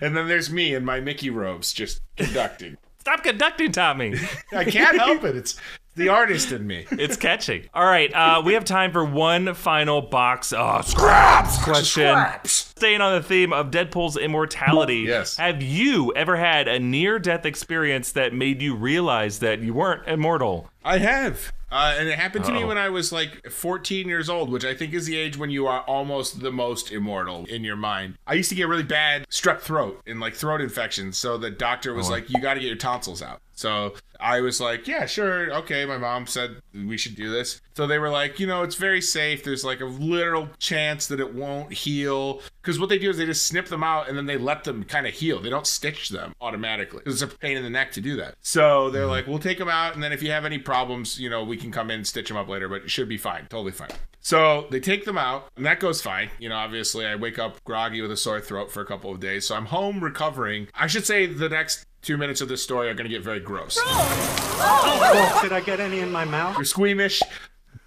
And 0.00 0.16
then 0.16 0.28
there's 0.28 0.50
me 0.50 0.74
in 0.74 0.84
my 0.84 1.00
Mickey 1.00 1.30
robes 1.30 1.72
just 1.72 2.00
conducting. 2.16 2.76
Stop 2.98 3.22
conducting, 3.22 3.70
Tommy. 3.70 4.14
I 4.52 4.64
can't 4.64 4.98
help 4.98 5.24
it. 5.24 5.36
It's 5.36 5.60
the 5.96 6.08
artist 6.08 6.52
in 6.52 6.66
me. 6.66 6.86
It's 6.90 7.16
catchy. 7.16 7.68
All 7.74 7.84
right, 7.84 8.12
uh, 8.12 8.42
we 8.44 8.54
have 8.54 8.64
time 8.64 8.92
for 8.92 9.04
one 9.04 9.52
final 9.54 10.00
box. 10.00 10.52
Oh, 10.52 10.80
scraps 10.80 11.62
question. 11.62 12.16
Staying 12.44 13.00
on 13.00 13.20
the 13.20 13.22
theme 13.22 13.52
of 13.52 13.70
Deadpool's 13.70 14.16
immortality. 14.16 15.00
Yes. 15.00 15.36
Have 15.36 15.62
you 15.62 16.12
ever 16.14 16.36
had 16.36 16.66
a 16.66 16.78
near-death 16.78 17.46
experience 17.46 18.12
that 18.12 18.32
made 18.32 18.60
you 18.60 18.74
realize 18.74 19.38
that 19.40 19.60
you 19.60 19.74
weren't 19.74 20.08
immortal? 20.08 20.68
I 20.84 20.98
have. 20.98 21.52
Uh, 21.74 21.96
and 21.98 22.08
it 22.08 22.16
happened 22.16 22.44
to 22.44 22.52
me 22.52 22.60
Uh-oh. 22.60 22.68
when 22.68 22.78
I 22.78 22.88
was 22.88 23.10
like 23.10 23.50
14 23.50 24.06
years 24.06 24.30
old, 24.30 24.48
which 24.48 24.64
I 24.64 24.74
think 24.74 24.94
is 24.94 25.06
the 25.06 25.16
age 25.16 25.36
when 25.36 25.50
you 25.50 25.66
are 25.66 25.80
almost 25.80 26.38
the 26.38 26.52
most 26.52 26.92
immortal 26.92 27.46
in 27.46 27.64
your 27.64 27.74
mind. 27.74 28.14
I 28.28 28.34
used 28.34 28.48
to 28.50 28.54
get 28.54 28.68
really 28.68 28.84
bad 28.84 29.26
strep 29.28 29.58
throat 29.60 30.00
and 30.06 30.20
like 30.20 30.36
throat 30.36 30.60
infections. 30.60 31.18
So 31.18 31.36
the 31.36 31.50
doctor 31.50 31.92
was 31.92 32.08
like, 32.08 32.30
you 32.30 32.40
got 32.40 32.54
to 32.54 32.60
get 32.60 32.68
your 32.68 32.76
tonsils 32.76 33.22
out. 33.22 33.40
So 33.54 33.94
I 34.20 34.40
was 34.40 34.60
like, 34.60 34.86
yeah, 34.86 35.06
sure. 35.06 35.52
Okay. 35.54 35.84
My 35.84 35.98
mom 35.98 36.26
said 36.26 36.56
we 36.72 36.96
should 36.96 37.14
do 37.14 37.30
this. 37.30 37.60
So 37.76 37.86
they 37.86 37.98
were 37.98 38.10
like, 38.10 38.38
you 38.38 38.46
know, 38.46 38.62
it's 38.62 38.76
very 38.76 39.00
safe. 39.00 39.42
There's 39.42 39.64
like 39.64 39.80
a 39.80 39.86
literal 39.86 40.48
chance 40.58 41.06
that 41.08 41.20
it 41.20 41.34
won't 41.34 41.72
heal. 41.72 42.40
Because 42.62 42.78
what 42.78 42.88
they 42.88 42.98
do 42.98 43.10
is 43.10 43.16
they 43.16 43.26
just 43.26 43.46
snip 43.46 43.66
them 43.66 43.82
out 43.82 44.08
and 44.08 44.16
then 44.16 44.26
they 44.26 44.38
let 44.38 44.64
them 44.64 44.84
kind 44.84 45.06
of 45.06 45.14
heal. 45.14 45.40
They 45.40 45.50
don't 45.50 45.66
stitch 45.66 46.08
them 46.08 46.34
automatically. 46.40 47.02
It's 47.06 47.22
a 47.22 47.26
pain 47.26 47.56
in 47.56 47.62
the 47.62 47.70
neck 47.70 47.92
to 47.92 48.00
do 48.00 48.16
that. 48.16 48.36
So 48.40 48.90
they're 48.90 49.02
mm-hmm. 49.02 49.10
like, 49.10 49.26
we'll 49.26 49.38
take 49.38 49.58
them 49.58 49.68
out. 49.68 49.94
And 49.94 50.02
then 50.02 50.12
if 50.12 50.22
you 50.22 50.30
have 50.30 50.44
any 50.44 50.58
problems, 50.58 51.18
you 51.18 51.30
know, 51.30 51.44
we 51.44 51.56
can 51.56 51.70
come 51.70 51.90
in 51.90 51.96
and 51.96 52.06
stitch 52.06 52.28
them 52.28 52.36
up 52.36 52.48
later, 52.48 52.68
but 52.68 52.82
it 52.82 52.90
should 52.90 53.08
be 53.08 53.18
fine. 53.18 53.46
Totally 53.48 53.72
fine. 53.72 53.90
So 54.20 54.66
they 54.70 54.80
take 54.80 55.04
them 55.04 55.18
out, 55.18 55.50
and 55.54 55.66
that 55.66 55.80
goes 55.80 56.00
fine. 56.00 56.30
You 56.38 56.48
know, 56.48 56.56
obviously, 56.56 57.04
I 57.04 57.14
wake 57.14 57.38
up 57.38 57.62
groggy 57.64 58.00
with 58.00 58.10
a 58.10 58.16
sore 58.16 58.40
throat 58.40 58.72
for 58.72 58.80
a 58.80 58.86
couple 58.86 59.12
of 59.12 59.20
days. 59.20 59.46
So 59.46 59.54
I'm 59.54 59.66
home 59.66 60.02
recovering. 60.02 60.68
I 60.74 60.86
should 60.86 61.04
say 61.04 61.26
the 61.26 61.50
next 61.50 61.84
two 62.04 62.16
minutes 62.16 62.40
of 62.40 62.48
this 62.48 62.62
story 62.62 62.88
are 62.88 62.94
going 62.94 63.08
to 63.08 63.14
get 63.14 63.22
very 63.22 63.40
gross. 63.40 63.78
Oh, 63.80 64.56
oh. 64.60 65.32
Oh, 65.36 65.42
did 65.42 65.52
I 65.52 65.60
get 65.60 65.80
any 65.80 66.00
in 66.00 66.12
my 66.12 66.24
mouth? 66.24 66.56
You're 66.56 66.64
squeamish. 66.64 67.22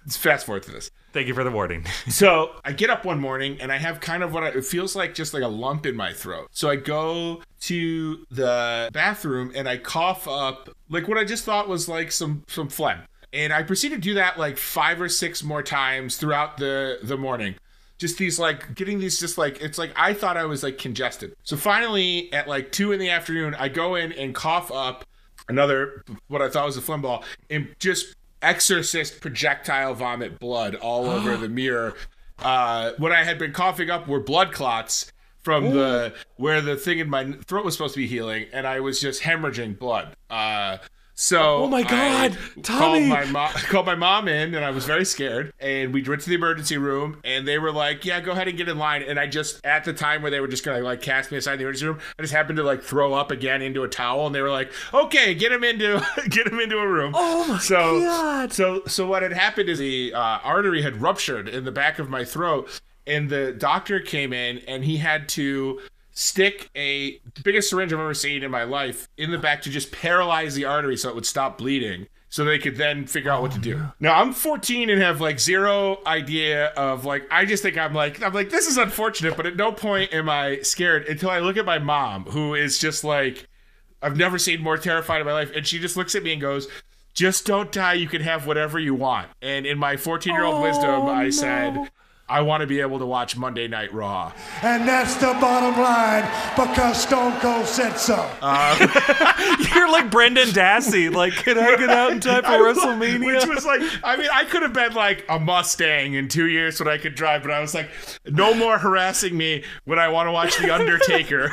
Let's 0.04 0.16
fast 0.16 0.46
forward 0.46 0.64
to 0.64 0.72
this. 0.72 0.90
Thank 1.12 1.28
you 1.28 1.34
for 1.34 1.44
the 1.44 1.50
warning. 1.50 1.86
So 2.08 2.52
I 2.64 2.72
get 2.72 2.90
up 2.90 3.04
one 3.04 3.20
morning 3.20 3.58
and 3.60 3.70
I 3.70 3.76
have 3.76 4.00
kind 4.00 4.22
of 4.22 4.32
what 4.32 4.42
I, 4.42 4.48
it 4.48 4.64
feels 4.64 4.96
like 4.96 5.14
just 5.14 5.34
like 5.34 5.42
a 5.42 5.48
lump 5.48 5.86
in 5.86 5.94
my 5.94 6.12
throat. 6.12 6.48
So 6.50 6.68
I 6.68 6.76
go 6.76 7.42
to 7.62 8.24
the 8.30 8.90
bathroom 8.92 9.52
and 9.54 9.68
I 9.68 9.76
cough 9.76 10.26
up 10.26 10.70
like 10.88 11.06
what 11.06 11.16
I 11.18 11.24
just 11.24 11.44
thought 11.44 11.68
was 11.68 11.88
like 11.88 12.10
some 12.10 12.44
some 12.48 12.68
phlegm. 12.68 13.00
And 13.32 13.52
I 13.52 13.62
proceed 13.62 13.90
to 13.90 13.98
do 13.98 14.14
that 14.14 14.38
like 14.38 14.56
five 14.56 15.00
or 15.00 15.08
six 15.08 15.44
more 15.44 15.62
times 15.62 16.16
throughout 16.16 16.56
the 16.56 16.98
the 17.02 17.16
morning. 17.16 17.54
Just 17.98 18.18
these 18.18 18.38
like 18.38 18.74
getting 18.74 19.00
these 19.00 19.18
just 19.18 19.38
like 19.38 19.60
it's 19.60 19.78
like 19.78 19.92
I 19.96 20.14
thought 20.14 20.36
I 20.36 20.44
was 20.44 20.62
like 20.62 20.78
congested. 20.78 21.34
So 21.42 21.56
finally 21.56 22.32
at 22.32 22.48
like 22.48 22.72
two 22.72 22.92
in 22.92 23.00
the 23.00 23.10
afternoon, 23.10 23.54
I 23.54 23.68
go 23.68 23.96
in 23.96 24.12
and 24.12 24.34
cough 24.34 24.70
up 24.70 25.04
another 25.48 26.04
what 26.28 26.40
I 26.40 26.48
thought 26.48 26.66
was 26.66 26.76
a 26.76 26.80
phlegm 26.80 27.02
ball 27.02 27.24
and 27.50 27.74
just 27.78 28.14
exorcist 28.42 29.20
projectile 29.20 29.94
vomit 29.94 30.38
blood 30.38 30.74
all 30.76 31.06
over 31.10 31.36
the 31.36 31.48
mirror. 31.48 31.94
Uh, 32.38 32.92
what 32.98 33.10
I 33.10 33.24
had 33.24 33.38
been 33.38 33.52
coughing 33.52 33.90
up 33.90 34.06
were 34.06 34.20
blood 34.20 34.52
clots 34.52 35.12
from 35.40 35.70
the 35.70 36.14
where 36.36 36.60
the 36.60 36.76
thing 36.76 36.98
in 36.98 37.08
my 37.08 37.32
throat 37.46 37.64
was 37.64 37.74
supposed 37.74 37.94
to 37.94 38.00
be 38.00 38.06
healing, 38.06 38.46
and 38.52 38.66
I 38.66 38.80
was 38.80 39.00
just 39.00 39.22
hemorrhaging 39.22 39.78
blood. 39.78 40.14
Uh, 40.28 40.78
so 41.20 41.64
Oh 41.64 41.66
my 41.66 41.82
God, 41.82 42.38
I 42.56 42.60
Tommy! 42.62 43.08
called 43.08 43.08
my 43.08 43.24
mom 43.24 43.52
called 43.52 43.86
my 43.86 43.96
mom 43.96 44.28
in, 44.28 44.54
and 44.54 44.64
I 44.64 44.70
was 44.70 44.84
very 44.84 45.04
scared. 45.04 45.52
And 45.58 45.92
we 45.92 46.00
went 46.00 46.20
to 46.22 46.28
the 46.28 46.36
emergency 46.36 46.78
room, 46.78 47.20
and 47.24 47.46
they 47.46 47.58
were 47.58 47.72
like, 47.72 48.04
"Yeah, 48.04 48.20
go 48.20 48.30
ahead 48.30 48.46
and 48.46 48.56
get 48.56 48.68
in 48.68 48.78
line." 48.78 49.02
And 49.02 49.18
I 49.18 49.26
just 49.26 49.60
at 49.66 49.82
the 49.82 49.92
time 49.92 50.22
where 50.22 50.30
they 50.30 50.38
were 50.38 50.46
just 50.46 50.64
gonna 50.64 50.78
like 50.78 51.02
cast 51.02 51.32
me 51.32 51.38
aside 51.38 51.54
in 51.54 51.58
the 51.58 51.64
emergency 51.64 51.86
room, 51.86 51.98
I 52.16 52.22
just 52.22 52.32
happened 52.32 52.58
to 52.58 52.62
like 52.62 52.84
throw 52.84 53.14
up 53.14 53.32
again 53.32 53.62
into 53.62 53.82
a 53.82 53.88
towel, 53.88 54.26
and 54.26 54.34
they 54.34 54.42
were 54.42 54.50
like, 54.50 54.70
"Okay, 54.94 55.34
get 55.34 55.50
him 55.50 55.64
into 55.64 56.00
get 56.28 56.46
him 56.46 56.60
into 56.60 56.78
a 56.78 56.86
room." 56.86 57.14
Oh 57.16 57.48
my 57.48 57.58
so, 57.58 58.00
god! 58.00 58.52
So 58.52 58.82
so 58.86 59.04
what 59.08 59.22
had 59.24 59.32
happened 59.32 59.68
is 59.68 59.80
the 59.80 60.14
uh, 60.14 60.38
artery 60.44 60.82
had 60.82 61.02
ruptured 61.02 61.48
in 61.48 61.64
the 61.64 61.72
back 61.72 61.98
of 61.98 62.08
my 62.08 62.24
throat, 62.24 62.80
and 63.08 63.28
the 63.28 63.50
doctor 63.52 63.98
came 63.98 64.32
in, 64.32 64.58
and 64.68 64.84
he 64.84 64.98
had 64.98 65.28
to 65.30 65.80
stick 66.18 66.68
a 66.74 67.20
biggest 67.44 67.70
syringe 67.70 67.92
I've 67.92 68.00
ever 68.00 68.12
seen 68.12 68.42
in 68.42 68.50
my 68.50 68.64
life 68.64 69.08
in 69.16 69.30
the 69.30 69.38
back 69.38 69.62
to 69.62 69.70
just 69.70 69.92
paralyze 69.92 70.56
the 70.56 70.64
artery 70.64 70.96
so 70.96 71.08
it 71.08 71.14
would 71.14 71.24
stop 71.26 71.58
bleeding. 71.58 72.08
So 72.28 72.44
they 72.44 72.58
could 72.58 72.76
then 72.76 73.06
figure 73.06 73.30
out 73.30 73.40
what 73.40 73.52
to 73.52 73.58
do. 73.58 73.80
Oh, 73.80 73.92
now 74.00 74.20
I'm 74.20 74.32
14 74.32 74.90
and 74.90 75.00
have 75.00 75.20
like 75.20 75.38
zero 75.38 76.00
idea 76.04 76.66
of 76.76 77.04
like 77.04 77.26
I 77.30 77.46
just 77.46 77.62
think 77.62 77.78
I'm 77.78 77.94
like 77.94 78.20
I'm 78.20 78.34
like 78.34 78.50
this 78.50 78.66
is 78.66 78.76
unfortunate, 78.76 79.36
but 79.36 79.46
at 79.46 79.56
no 79.56 79.70
point 79.70 80.12
am 80.12 80.28
I 80.28 80.60
scared 80.62 81.06
until 81.06 81.30
I 81.30 81.38
look 81.38 81.56
at 81.56 81.64
my 81.64 81.78
mom, 81.78 82.24
who 82.24 82.54
is 82.54 82.78
just 82.78 83.04
like 83.04 83.46
I've 84.02 84.16
never 84.16 84.38
seen 84.38 84.60
more 84.60 84.76
terrified 84.76 85.20
in 85.20 85.26
my 85.26 85.32
life, 85.32 85.52
and 85.54 85.66
she 85.66 85.78
just 85.78 85.96
looks 85.96 86.14
at 86.14 86.22
me 86.22 86.32
and 86.32 86.40
goes, 86.40 86.68
"Just 87.14 87.46
don't 87.46 87.72
die. 87.72 87.94
You 87.94 88.08
can 88.08 88.22
have 88.22 88.46
whatever 88.46 88.78
you 88.78 88.94
want." 88.94 89.28
And 89.40 89.66
in 89.66 89.78
my 89.78 89.96
14 89.96 90.34
year 90.34 90.44
old 90.44 90.62
wisdom, 90.62 91.06
I 91.06 91.26
oh, 91.26 91.30
said, 91.30 91.90
"I 92.28 92.42
want 92.42 92.60
to 92.60 92.66
be 92.66 92.80
able 92.80 92.98
to 92.98 93.06
watch 93.06 93.36
Monday 93.36 93.68
Night 93.68 93.92
Raw." 93.92 94.32
And 94.62 94.86
that's 94.86 95.16
the 95.16 95.36
bottom 95.40 95.80
line 95.80 96.28
because 96.56 97.02
Stone 97.02 97.38
Cold 97.40 97.66
said 97.66 97.94
so. 97.94 98.16
You're 99.74 99.90
like 99.90 100.10
Brendan 100.10 100.48
Dassey. 100.48 101.12
Like, 101.12 101.34
can 101.34 101.58
I 101.58 101.76
get 101.76 101.90
out 101.90 102.12
in 102.12 102.20
time 102.20 102.42
for 102.42 102.48
I 102.50 102.58
WrestleMania? 102.58 103.24
Which 103.24 103.46
was 103.46 103.64
like, 103.64 103.80
I 104.02 104.16
mean, 104.16 104.28
I 104.32 104.44
could 104.44 104.62
have 104.62 104.72
been 104.72 104.94
like 104.94 105.24
a 105.28 105.38
Mustang 105.38 106.14
in 106.14 106.28
two 106.28 106.46
years 106.46 106.78
when 106.80 106.88
I 106.88 106.98
could 106.98 107.14
drive, 107.14 107.42
but 107.42 107.50
I 107.50 107.60
was 107.60 107.74
like, 107.74 107.90
no 108.26 108.54
more 108.54 108.78
harassing 108.78 109.36
me 109.36 109.64
when 109.84 109.98
I 109.98 110.08
want 110.08 110.28
to 110.28 110.32
watch 110.32 110.56
The 110.58 110.74
Undertaker. 110.74 111.50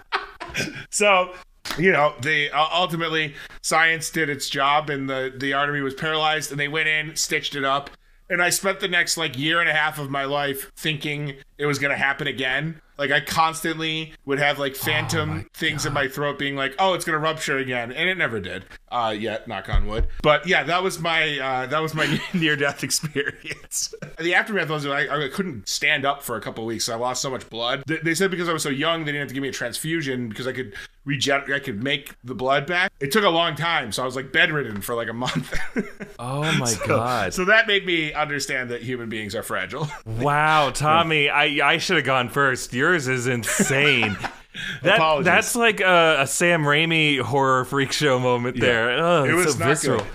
so, 0.90 1.32
you 1.78 1.92
know, 1.92 2.14
the 2.22 2.50
uh, 2.50 2.68
ultimately 2.72 3.34
science 3.62 4.10
did 4.10 4.28
its 4.28 4.48
job, 4.48 4.90
and 4.90 5.08
the 5.08 5.32
the 5.36 5.52
artery 5.52 5.82
was 5.82 5.94
paralyzed, 5.94 6.50
and 6.50 6.58
they 6.58 6.68
went 6.68 6.88
in, 6.88 7.14
stitched 7.16 7.54
it 7.54 7.64
up, 7.64 7.90
and 8.30 8.40
I 8.40 8.50
spent 8.50 8.80
the 8.80 8.88
next 8.88 9.16
like 9.16 9.36
year 9.36 9.60
and 9.60 9.68
a 9.68 9.74
half 9.74 9.98
of 9.98 10.08
my 10.08 10.24
life 10.24 10.72
thinking 10.76 11.34
it 11.58 11.66
was 11.66 11.78
gonna 11.78 11.96
happen 11.96 12.26
again. 12.26 12.80
Like 12.96 13.10
I 13.10 13.20
constantly 13.20 14.12
would 14.26 14.38
have 14.38 14.58
like 14.58 14.76
phantom 14.76 15.48
things 15.54 15.86
in 15.86 15.92
my 15.94 16.06
throat 16.06 16.38
being 16.38 16.54
like, 16.54 16.74
"Oh, 16.78 16.92
it's 16.92 17.04
gonna 17.04 17.18
rupture 17.18 17.56
again," 17.56 17.92
and 17.92 18.08
it 18.10 18.18
never 18.18 18.40
did. 18.40 18.66
Uh, 18.90 19.14
yet, 19.18 19.48
knock 19.48 19.70
on 19.70 19.86
wood. 19.86 20.06
But 20.22 20.46
yeah, 20.46 20.62
that 20.64 20.82
was 20.82 20.98
my 20.98 21.38
uh, 21.38 21.66
that 21.66 21.80
was 21.80 21.94
my 21.94 22.20
near 22.34 22.56
death 22.56 22.84
experience. 22.84 23.94
the 24.18 24.34
aftermath 24.34 24.68
was 24.68 24.86
I, 24.86 25.24
I 25.24 25.28
couldn't 25.28 25.66
stand 25.66 26.04
up 26.04 26.22
for 26.22 26.36
a 26.36 26.40
couple 26.42 26.64
of 26.64 26.68
weeks. 26.68 26.90
I 26.90 26.94
lost 26.94 27.22
so 27.22 27.30
much 27.30 27.48
blood. 27.48 27.82
They, 27.86 27.98
they 27.98 28.14
said 28.14 28.30
because 28.30 28.50
I 28.50 28.52
was 28.52 28.62
so 28.62 28.68
young, 28.68 29.00
they 29.00 29.12
didn't 29.12 29.20
have 29.20 29.28
to 29.28 29.34
give 29.34 29.42
me 29.42 29.48
a 29.48 29.52
transfusion 29.52 30.28
because 30.28 30.46
I 30.46 30.52
could 30.52 30.74
regenerate. 31.10 31.54
I 31.54 31.58
could 31.64 31.82
make 31.82 32.14
the 32.24 32.34
blood 32.34 32.66
back. 32.66 32.92
It 33.00 33.10
took 33.12 33.24
a 33.24 33.28
long 33.28 33.54
time, 33.56 33.92
so 33.92 34.02
I 34.02 34.06
was 34.06 34.16
like 34.16 34.32
bedridden 34.32 34.80
for 34.80 34.94
like 34.94 35.08
a 35.08 35.12
month. 35.12 35.52
oh 36.18 36.42
my 36.58 36.74
god! 36.86 37.34
so 37.34 37.44
that 37.46 37.66
made 37.66 37.84
me 37.84 38.12
understand 38.12 38.70
that 38.70 38.82
human 38.82 39.08
beings 39.08 39.34
are 39.34 39.42
fragile. 39.42 39.88
Wow, 40.06 40.70
Tommy, 40.70 41.28
I 41.30 41.72
I 41.74 41.78
should 41.78 41.96
have 41.96 42.04
gone 42.06 42.28
first. 42.28 42.72
Yours 42.72 43.08
is 43.08 43.26
insane. 43.26 44.16
That, 44.82 44.96
Apologies. 44.96 45.26
that's 45.26 45.54
like 45.56 45.80
a, 45.80 46.16
a 46.22 46.26
Sam 46.26 46.62
Raimi 46.64 47.20
horror 47.20 47.64
freak 47.64 47.92
show 47.92 48.18
moment 48.18 48.58
there. 48.58 48.98
Ugh, 48.98 49.28
It 49.28 49.34
was 49.34 49.52
so 49.52 49.58
not 49.60 49.68
visceral. 49.68 49.98
good. 50.00 50.08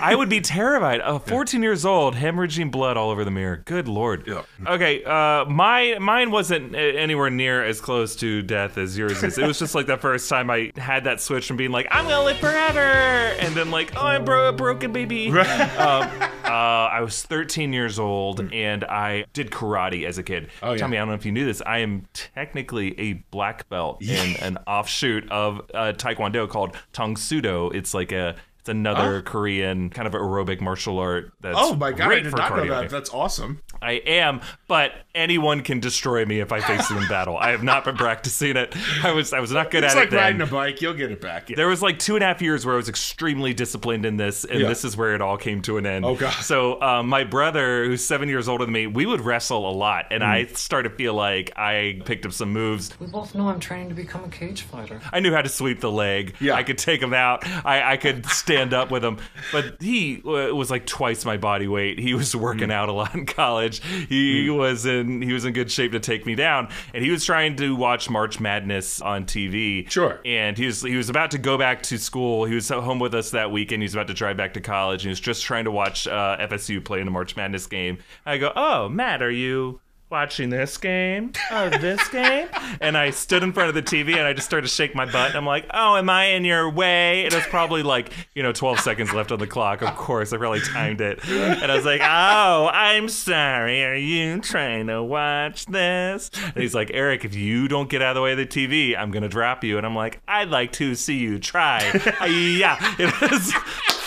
I 0.00 0.14
would 0.14 0.28
be 0.28 0.40
terrified. 0.40 1.00
Uh, 1.00 1.18
14 1.18 1.62
years 1.62 1.84
old, 1.84 2.14
hemorrhaging 2.14 2.70
blood 2.70 2.96
all 2.96 3.10
over 3.10 3.24
the 3.24 3.30
mirror. 3.30 3.62
Good 3.64 3.88
lord. 3.88 4.24
Yeah. 4.26 4.42
Okay, 4.66 5.02
uh, 5.04 5.44
my 5.46 5.96
mine 6.00 6.30
wasn't 6.30 6.74
uh, 6.74 6.78
anywhere 6.78 7.30
near 7.30 7.64
as 7.64 7.80
close 7.80 8.16
to 8.16 8.42
death 8.42 8.78
as 8.78 8.96
yours 8.96 9.22
is. 9.22 9.38
It 9.38 9.46
was 9.46 9.58
just 9.58 9.74
like 9.74 9.86
the 9.86 9.96
first 9.96 10.28
time 10.28 10.50
I 10.50 10.72
had 10.76 11.04
that 11.04 11.20
switch 11.20 11.46
from 11.46 11.56
being 11.56 11.70
like, 11.72 11.86
I'm 11.90 12.04
gonna 12.06 12.24
live 12.24 12.38
forever, 12.38 12.78
and 12.80 13.54
then 13.54 13.70
like, 13.70 13.92
oh, 13.96 14.06
I'm 14.06 14.24
bro- 14.24 14.48
a 14.48 14.52
broken 14.52 14.92
baby. 14.92 15.28
um, 15.28 15.34
uh, 16.44 16.48
I 16.48 17.00
was 17.00 17.22
13 17.22 17.72
years 17.72 17.98
old 17.98 18.40
and 18.52 18.84
I 18.84 19.24
did 19.32 19.50
karate 19.50 20.06
as 20.06 20.18
a 20.18 20.22
kid. 20.22 20.50
Oh, 20.62 20.72
yeah. 20.72 20.78
Tommy, 20.78 20.96
I 20.96 21.00
don't 21.00 21.08
know 21.08 21.14
if 21.14 21.26
you 21.26 21.32
knew 21.32 21.44
this. 21.44 21.62
I 21.64 21.78
am 21.78 22.06
technically 22.12 22.98
a 23.00 23.14
black 23.30 23.68
belt 23.68 24.02
in 24.02 24.36
an 24.40 24.58
offshoot 24.66 25.30
of 25.30 25.60
uh, 25.74 25.92
Taekwondo 25.96 26.48
called 26.48 26.76
Tang 26.92 27.16
Soo 27.16 27.40
Do. 27.40 27.70
It's 27.70 27.94
like 27.94 28.12
a 28.12 28.36
it's 28.64 28.70
another 28.70 29.20
Korean 29.20 29.90
kind 29.90 30.08
of 30.08 30.14
aerobic 30.14 30.62
martial 30.62 30.98
art 30.98 31.32
that's 31.42 31.54
Oh 31.60 31.74
my 31.74 31.92
god, 31.92 32.10
I 32.12 32.20
did 32.20 32.30
for 32.30 32.38
not 32.38 32.56
know 32.56 32.66
that. 32.66 32.88
That's 32.88 33.10
awesome. 33.10 33.60
I 33.82 33.92
am, 34.06 34.40
but 34.68 34.92
anyone 35.14 35.60
can 35.62 35.80
destroy 35.80 36.24
me 36.24 36.40
if 36.40 36.50
I 36.50 36.60
face 36.60 36.88
them 36.88 36.96
in 36.96 37.06
battle. 37.08 37.36
I 37.36 37.50
have 37.50 37.62
not 37.62 37.84
been 37.84 37.96
practicing 37.98 38.56
it. 38.56 38.74
I 39.02 39.12
was 39.12 39.34
I 39.34 39.40
was 39.40 39.52
not 39.52 39.70
good 39.70 39.84
It's 39.84 39.92
at 39.94 39.98
like 39.98 40.08
it 40.08 40.10
then. 40.12 40.20
riding 40.20 40.40
a 40.40 40.46
bike. 40.46 40.80
You'll 40.80 40.94
get 40.94 41.10
it 41.10 41.20
back. 41.20 41.48
There 41.48 41.68
was 41.68 41.82
like 41.82 41.98
two 41.98 42.14
and 42.14 42.24
a 42.24 42.26
half 42.26 42.40
years 42.40 42.64
where 42.64 42.74
I 42.74 42.78
was 42.78 42.88
extremely 42.88 43.52
disciplined 43.52 44.06
in 44.06 44.16
this, 44.16 44.46
and 44.46 44.60
Yeah. 44.60 44.68
this 44.68 44.82
is 44.82 44.96
where 44.96 45.14
it 45.14 45.20
all 45.20 45.36
came 45.36 45.60
to 45.62 45.76
an 45.76 45.84
end. 45.84 46.06
Oh, 46.06 46.14
God. 46.14 46.30
So 46.42 46.80
um, 46.80 47.08
my 47.08 47.24
brother, 47.24 47.84
who's 47.84 48.02
seven 48.02 48.30
years 48.30 48.48
older 48.48 48.64
than 48.64 48.72
me, 48.72 48.86
we 48.86 49.04
would 49.04 49.20
wrestle 49.20 49.68
a 49.68 49.74
lot, 49.74 50.06
and 50.10 50.24
I 50.24 50.44
Mm. 50.44 50.56
started 50.56 50.88
to 50.88 50.94
feel 50.94 51.12
like 51.12 51.52
I 51.56 52.00
picked 52.06 52.24
up 52.24 52.32
some 52.32 52.50
moves. 52.54 52.98
We 52.98 53.06
both 53.08 53.34
know 53.34 53.48
I'm 53.50 53.60
training 53.60 53.90
to 53.90 53.94
become 53.94 54.24
a 54.24 54.28
cage 54.28 54.62
fighter. 54.62 55.02
I 55.12 55.20
knew 55.20 55.34
how 55.34 55.42
to 55.42 55.48
sweep 55.50 55.80
the 55.80 55.90
leg. 55.92 56.34
Yeah. 56.40 56.54
I 56.54 56.62
could 56.62 56.78
take 56.78 57.02
him 57.02 57.12
out. 57.12 57.46
I, 57.66 57.92
I 57.92 57.96
could 57.98 58.24
stand 58.54 58.74
up 58.74 58.90
with 58.90 59.04
him. 59.04 59.18
But 59.52 59.76
he 59.82 60.22
uh, 60.24 60.54
was 60.54 60.70
like 60.70 60.86
twice 60.86 61.24
my 61.24 61.36
body 61.36 61.66
weight. 61.68 61.98
He 61.98 62.14
was 62.14 62.34
working 62.34 62.68
Mm. 62.68 62.72
out 62.72 62.88
a 62.88 62.92
lot 62.92 63.14
in 63.14 63.26
college. 63.26 63.82
He 64.08 64.48
was 64.50 64.86
in 64.86 65.22
he 65.22 65.32
was 65.32 65.44
in 65.44 65.52
good 65.52 65.70
shape 65.70 65.92
to 65.92 66.00
take 66.00 66.24
me 66.26 66.34
down. 66.34 66.68
And 66.92 67.04
he 67.04 67.10
was 67.10 67.24
trying 67.24 67.56
to 67.56 67.74
watch 67.76 68.08
March 68.08 68.40
Madness 68.40 69.00
on 69.00 69.24
TV. 69.26 69.90
Sure. 69.90 70.20
And 70.24 70.56
he 70.56 70.66
was 70.66 70.82
he 70.82 70.96
was 70.96 71.08
about 71.10 71.30
to 71.32 71.38
go 71.38 71.58
back 71.58 71.82
to 71.84 71.98
school. 71.98 72.44
He 72.44 72.54
was 72.54 72.68
home 72.68 72.98
with 72.98 73.14
us 73.14 73.30
that 73.30 73.50
weekend. 73.50 73.82
He 73.82 73.86
was 73.86 73.94
about 73.94 74.06
to 74.08 74.14
drive 74.14 74.36
back 74.36 74.54
to 74.54 74.60
college. 74.60 75.02
And 75.02 75.08
he 75.08 75.10
was 75.10 75.20
just 75.20 75.42
trying 75.44 75.64
to 75.64 75.70
watch 75.70 76.06
uh, 76.06 76.36
FSU 76.40 76.84
play 76.84 77.00
in 77.00 77.04
the 77.06 77.10
March 77.10 77.36
Madness 77.36 77.66
game. 77.66 77.98
I 78.24 78.38
go, 78.38 78.52
"Oh, 78.54 78.88
Matt, 78.88 79.22
are 79.22 79.30
you?" 79.30 79.80
Watching 80.14 80.48
this 80.48 80.78
game, 80.78 81.32
oh, 81.50 81.68
this 81.70 82.06
game, 82.08 82.46
and 82.80 82.96
I 82.96 83.10
stood 83.10 83.42
in 83.42 83.52
front 83.52 83.68
of 83.68 83.74
the 83.74 83.82
TV 83.82 84.12
and 84.12 84.20
I 84.22 84.32
just 84.32 84.46
started 84.46 84.68
to 84.68 84.72
shake 84.72 84.94
my 84.94 85.06
butt. 85.06 85.30
And 85.30 85.36
I'm 85.36 85.44
like, 85.44 85.66
"Oh, 85.74 85.96
am 85.96 86.08
I 86.08 86.26
in 86.26 86.44
your 86.44 86.70
way?" 86.70 87.22
It 87.24 87.34
was 87.34 87.42
probably 87.46 87.82
like, 87.82 88.12
you 88.32 88.44
know, 88.44 88.52
12 88.52 88.78
seconds 88.78 89.12
left 89.12 89.32
on 89.32 89.40
the 89.40 89.48
clock. 89.48 89.82
Of 89.82 89.96
course, 89.96 90.32
I 90.32 90.36
probably 90.36 90.60
timed 90.60 91.00
it, 91.00 91.18
and 91.28 91.70
I 91.70 91.74
was 91.74 91.84
like, 91.84 92.00
"Oh, 92.00 92.70
I'm 92.72 93.08
sorry. 93.08 93.84
Are 93.84 93.96
you 93.96 94.40
trying 94.40 94.86
to 94.86 95.02
watch 95.02 95.66
this?" 95.66 96.30
And 96.44 96.62
he's 96.62 96.76
like, 96.76 96.92
"Eric, 96.94 97.24
if 97.24 97.34
you 97.34 97.66
don't 97.66 97.90
get 97.90 98.00
out 98.00 98.10
of 98.10 98.14
the 98.14 98.22
way 98.22 98.32
of 98.32 98.38
the 98.38 98.46
TV, 98.46 98.96
I'm 98.96 99.10
gonna 99.10 99.28
drop 99.28 99.64
you." 99.64 99.78
And 99.78 99.84
I'm 99.84 99.96
like, 99.96 100.20
"I'd 100.28 100.48
like 100.48 100.70
to 100.74 100.94
see 100.94 101.18
you 101.18 101.40
try." 101.40 101.80
Yeah, 102.24 102.78
it 102.98 103.20
was. 103.20 103.52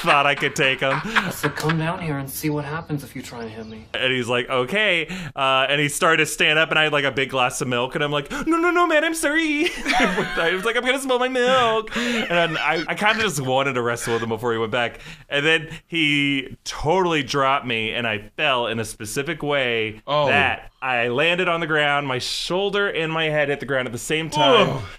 Thought 0.01 0.25
I 0.25 0.36
could 0.36 0.55
take 0.55 0.79
him. 0.81 0.99
So 1.31 1.49
come 1.49 1.77
down 1.77 2.01
here 2.01 2.17
and 2.17 2.29
see 2.29 2.49
what 2.49 2.65
happens 2.65 3.03
if 3.03 3.15
you 3.15 3.21
try 3.21 3.41
and 3.41 3.49
hit 3.51 3.67
me. 3.67 3.86
And 3.93 4.12
he's 4.13 4.27
like, 4.27 4.49
okay. 4.49 5.07
Uh, 5.36 5.65
and 5.69 5.79
he 5.79 5.88
started 5.89 6.17
to 6.17 6.25
stand 6.25 6.57
up, 6.57 6.69
and 6.69 6.79
I 6.79 6.83
had 6.83 6.93
like 6.93 7.03
a 7.03 7.12
big 7.12 7.29
glass 7.29 7.62
of 7.62 7.67
milk, 7.67 7.95
and 7.95 8.03
I'm 8.03 8.12
like, 8.12 8.31
no, 8.31 8.41
no, 8.57 8.71
no, 8.71 8.88
man, 8.88 9.03
I'm 9.03 9.13
sorry. 9.13 9.65
I 9.86 10.51
was 10.53 10.65
like, 10.65 10.75
I'm 10.77 10.83
gonna 10.83 10.99
spill 10.99 11.19
my 11.19 11.27
milk. 11.27 11.95
And 11.97 12.57
I, 12.57 12.83
I 12.88 12.95
kind 12.95 13.17
of 13.17 13.23
just 13.23 13.39
wanted 13.41 13.73
to 13.73 13.81
wrestle 13.81 14.13
with 14.13 14.23
him 14.23 14.29
before 14.29 14.51
he 14.53 14.57
went 14.57 14.71
back. 14.71 14.99
And 15.29 15.45
then 15.45 15.69
he 15.88 16.57
totally 16.63 17.23
dropped 17.23 17.65
me, 17.65 17.91
and 17.91 18.07
I 18.07 18.29
fell 18.38 18.67
in 18.67 18.79
a 18.79 18.86
specific 18.86 19.43
way 19.43 20.01
Oh. 20.07 20.27
that 20.27 20.71
I 20.81 21.10
landed 21.10 21.47
on 21.49 21.60
the 21.60 21.67
ground, 21.67 22.07
my 22.07 22.19
shoulder 22.19 22.88
and 22.88 23.12
my 23.12 23.25
head 23.25 23.49
hit 23.49 23.60
the 23.60 23.65
ground 23.65 23.88
at 23.88 23.91
the 23.91 23.97
same 23.99 24.29
time, 24.29 24.67
Oh. 24.69 24.89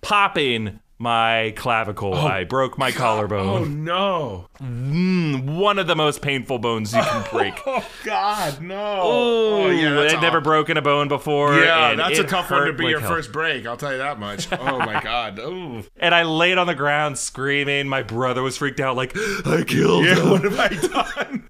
popping 0.00 0.80
my 1.04 1.52
clavicle. 1.56 2.14
Oh. 2.14 2.26
I 2.26 2.44
broke 2.44 2.76
my 2.78 2.90
collarbone. 2.90 3.48
Oh 3.48 3.64
no! 3.64 4.48
Mm, 4.60 5.56
one 5.56 5.78
of 5.78 5.86
the 5.86 5.94
most 5.94 6.22
painful 6.22 6.58
bones 6.58 6.92
you 6.94 7.02
can 7.02 7.24
break. 7.30 7.54
Oh 7.66 7.84
God, 8.04 8.60
no! 8.60 8.98
Oh, 9.02 9.70
yeah, 9.70 9.90
that's 9.94 10.14
I'd 10.14 10.20
never 10.22 10.40
broken 10.40 10.76
a 10.76 10.82
bone 10.82 11.08
before. 11.08 11.54
Yeah, 11.58 11.94
that's 11.94 12.18
a 12.18 12.24
tough 12.24 12.50
one 12.50 12.66
to 12.66 12.72
be 12.72 12.84
like 12.84 12.90
your 12.90 13.00
hell. 13.00 13.10
first 13.10 13.32
break. 13.32 13.66
I'll 13.66 13.76
tell 13.76 13.92
you 13.92 13.98
that 13.98 14.18
much. 14.18 14.46
Oh 14.52 14.78
my 14.78 15.00
God! 15.04 15.38
Ooh. 15.38 15.84
And 15.96 16.14
I 16.14 16.22
laid 16.22 16.58
on 16.58 16.66
the 16.66 16.74
ground 16.74 17.18
screaming. 17.18 17.88
My 17.88 18.02
brother 18.02 18.42
was 18.42 18.56
freaked 18.56 18.80
out, 18.80 18.96
like, 18.96 19.16
I 19.46 19.64
killed 19.66 20.04
Yeah, 20.04 20.16
him. 20.16 20.30
what 20.30 20.44
have 20.44 20.58
I 20.58 20.68
done? 21.24 21.43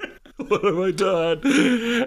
What 0.54 0.64
have 0.64 0.78
I 0.78 0.90
done? 0.90 1.40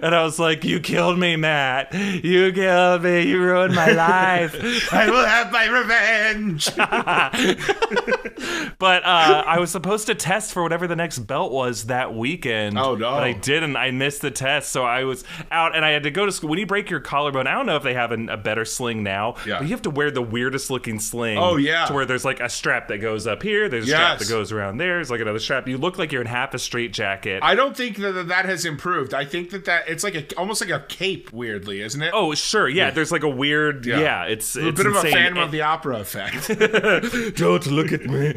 And 0.02 0.14
I 0.14 0.22
was 0.22 0.38
like, 0.38 0.64
You 0.64 0.80
killed 0.80 1.18
me, 1.18 1.36
Matt. 1.36 1.92
You 1.92 2.52
killed 2.52 3.02
me. 3.02 3.22
You 3.22 3.40
ruined 3.40 3.74
my 3.74 3.90
life. 3.90 4.54
I 4.92 5.10
will 5.10 5.24
have 5.24 5.52
my 5.52 5.66
revenge. 5.66 6.68
but 8.78 9.04
uh, 9.04 9.44
I 9.46 9.58
was 9.58 9.70
supposed 9.70 10.06
to 10.06 10.14
test 10.14 10.52
for 10.52 10.62
whatever 10.62 10.86
the 10.86 10.96
next 10.96 11.20
belt 11.20 11.52
was 11.52 11.86
that 11.86 12.14
weekend. 12.14 12.78
Oh, 12.78 12.94
no. 12.94 13.10
But 13.10 13.24
I 13.24 13.32
didn't. 13.32 13.76
I 13.76 13.90
missed 13.90 14.22
the 14.22 14.30
test, 14.30 14.70
so 14.70 14.84
I 14.84 15.04
was 15.04 15.24
out, 15.50 15.74
and 15.74 15.84
I 15.84 15.90
had 15.90 16.04
to 16.04 16.10
go 16.10 16.26
to 16.26 16.32
school. 16.32 16.50
When 16.50 16.58
you 16.58 16.66
break 16.66 16.90
your 16.90 17.00
collarbone, 17.00 17.46
I 17.46 17.54
don't 17.54 17.66
know 17.66 17.76
if 17.76 17.82
they 17.82 17.94
have 17.94 18.12
an, 18.12 18.28
a 18.28 18.36
better 18.36 18.64
sling 18.64 19.02
now. 19.02 19.36
Yeah. 19.46 19.58
But 19.58 19.64
you 19.64 19.70
have 19.70 19.82
to 19.82 19.90
wear 19.90 20.10
the 20.10 20.22
weirdest 20.22 20.70
looking 20.70 21.00
sling. 21.00 21.38
Oh, 21.38 21.56
yeah. 21.56 21.86
To 21.86 21.92
where 21.92 22.06
there's 22.06 22.24
like 22.24 22.40
a 22.40 22.48
strap 22.48 22.88
that 22.88 22.98
goes 22.98 23.26
up 23.26 23.42
here. 23.42 23.68
There's 23.68 23.84
a 23.84 23.88
strap 23.88 24.18
that 24.18 24.28
goes 24.28 24.52
around 24.52 24.78
there. 24.78 24.96
There's 24.96 25.10
like 25.10 25.20
another 25.20 25.38
strap. 25.38 25.68
You 25.68 25.78
look 25.78 25.98
like 25.98 26.12
you're 26.12 26.22
in 26.22 26.26
half 26.26 26.54
a 26.54 26.58
straight 26.58 26.92
jacket. 26.92 27.40
I 27.42 27.54
don't 27.54 27.76
think 27.76 27.96
that 27.96 28.27
that 28.28 28.44
has 28.44 28.64
improved. 28.64 29.14
I 29.14 29.24
think 29.24 29.50
that 29.50 29.64
that 29.66 29.88
it's 29.88 30.04
like 30.04 30.14
a 30.14 30.36
almost 30.36 30.60
like 30.60 30.70
a 30.70 30.84
cape, 30.88 31.32
weirdly, 31.32 31.80
isn't 31.80 32.00
it? 32.00 32.12
Oh 32.14 32.34
sure, 32.34 32.68
yeah. 32.68 32.90
There's 32.90 33.12
like 33.12 33.22
a 33.22 33.28
weird, 33.28 33.86
yeah. 33.86 34.00
Yeah. 34.00 34.24
it's 34.24 34.56
a 34.56 34.68
it's 34.68 34.76
bit 34.76 34.86
of 34.86 34.94
a 34.94 34.96
insane. 34.96 35.12
Phantom 35.12 35.38
of 35.38 35.50
the 35.50 35.62
Opera 35.62 36.00
effect. 36.00 36.48
don't 37.36 37.66
look 37.66 37.92
at 37.92 38.06
me. 38.06 38.32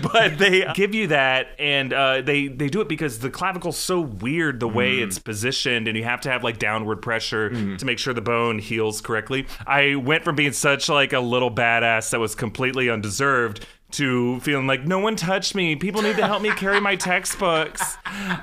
but 0.12 0.38
they 0.38 0.66
give 0.74 0.94
you 0.94 1.08
that, 1.08 1.48
and 1.58 1.92
uh, 1.92 2.22
they 2.22 2.48
they 2.48 2.68
do 2.68 2.80
it 2.80 2.88
because 2.88 3.18
the 3.18 3.30
clavicle's 3.30 3.78
so 3.78 4.00
weird 4.00 4.60
the 4.60 4.68
way 4.68 4.98
it's 4.98 5.18
positioned, 5.18 5.88
and 5.88 5.96
you 5.96 6.04
have 6.04 6.20
to 6.22 6.30
have 6.30 6.44
like 6.44 6.58
downward 6.58 7.02
pressure 7.02 7.50
to 7.50 7.84
make 7.84 7.98
sure 7.98 8.14
the 8.14 8.20
bone 8.20 8.58
heals 8.58 9.00
correctly. 9.00 9.46
I 9.66 9.96
went 9.96 10.24
from 10.24 10.36
being 10.36 10.52
such 10.52 10.88
like 10.88 11.12
a 11.12 11.20
little 11.20 11.50
badass 11.50 12.10
that 12.10 12.20
was 12.20 12.34
completely 12.34 12.90
undeserved. 12.90 13.66
To 13.92 14.40
feeling 14.40 14.66
like 14.66 14.84
no 14.84 14.98
one 14.98 15.14
touched 15.16 15.54
me, 15.54 15.76
people 15.76 16.02
need 16.02 16.16
to 16.16 16.26
help 16.26 16.42
me 16.42 16.50
carry 16.50 16.80
my 16.80 16.96
textbooks, 16.96 17.96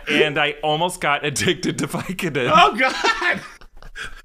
and 0.10 0.38
I 0.40 0.52
almost 0.64 1.02
got 1.02 1.26
addicted 1.26 1.78
to 1.80 1.88
Vicodin. 1.88 2.50
oh 2.54 2.76
God! 2.76 3.42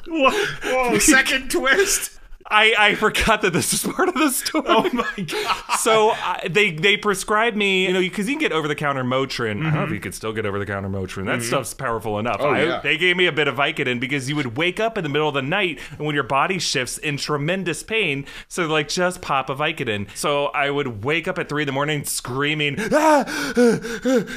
Whoa, 0.07 0.99
second 0.99 1.51
twist. 1.51 2.18
I, 2.51 2.75
I 2.79 2.95
forgot 2.95 3.43
that 3.43 3.53
this 3.53 3.73
is 3.75 3.83
part 3.85 4.09
of 4.09 4.15
the 4.15 4.31
story. 4.31 4.65
Oh 4.69 4.89
my 4.93 5.11
God! 5.27 5.79
so 5.79 6.11
uh, 6.11 6.39
they 6.49 6.71
they 6.71 6.97
prescribed 6.97 7.57
me, 7.57 7.87
you 7.87 7.93
know, 7.93 8.01
because 8.01 8.27
you 8.29 8.35
can 8.35 8.41
get 8.41 8.53
over 8.53 8.67
the 8.69 8.75
counter 8.75 9.05
Motrin. 9.05 9.61
I 9.61 9.65
don't 9.65 9.75
know 9.75 9.85
if 9.85 9.91
you 9.91 10.01
could 10.01 10.15
still 10.15 10.33
get 10.33 10.47
over 10.47 10.59
the 10.59 10.67
counter 10.67 10.89
Motrin. 10.89 11.27
That 11.27 11.43
stuff's 11.43 11.75
powerful 11.75 12.19
enough. 12.19 12.39
Mm-hmm. 12.41 12.47
Oh, 12.47 12.51
I- 12.51 12.63
yeah. 12.65 12.81
They 12.81 12.97
gave 12.97 13.17
me 13.17 13.27
a 13.27 13.33
bit 13.33 13.49
of 13.49 13.57
Vicodin 13.57 14.01
because 14.01 14.29
you 14.29 14.37
would 14.37 14.57
wake 14.57 14.81
up 14.81 14.97
in 14.97 15.05
the 15.05 15.11
middle 15.11 15.29
of 15.29 15.35
the 15.35 15.43
night 15.43 15.79
and 15.91 16.01
when 16.07 16.15
your 16.15 16.25
body 16.25 16.59
shifts 16.59 16.97
in 16.99 17.17
tremendous 17.19 17.83
pain. 17.83 18.25
So 18.49 18.67
like 18.67 18.89
just 18.89 19.21
pop 19.21 19.51
a 19.51 19.55
Vicodin. 19.55 20.09
So 20.17 20.47
I 20.47 20.71
would 20.71 21.05
wake 21.05 21.29
up 21.29 21.39
at 21.39 21.49
three 21.49 21.63
in 21.63 21.67
the 21.67 21.73
morning 21.73 22.05
screaming, 22.05 22.77
ah, 22.93 23.25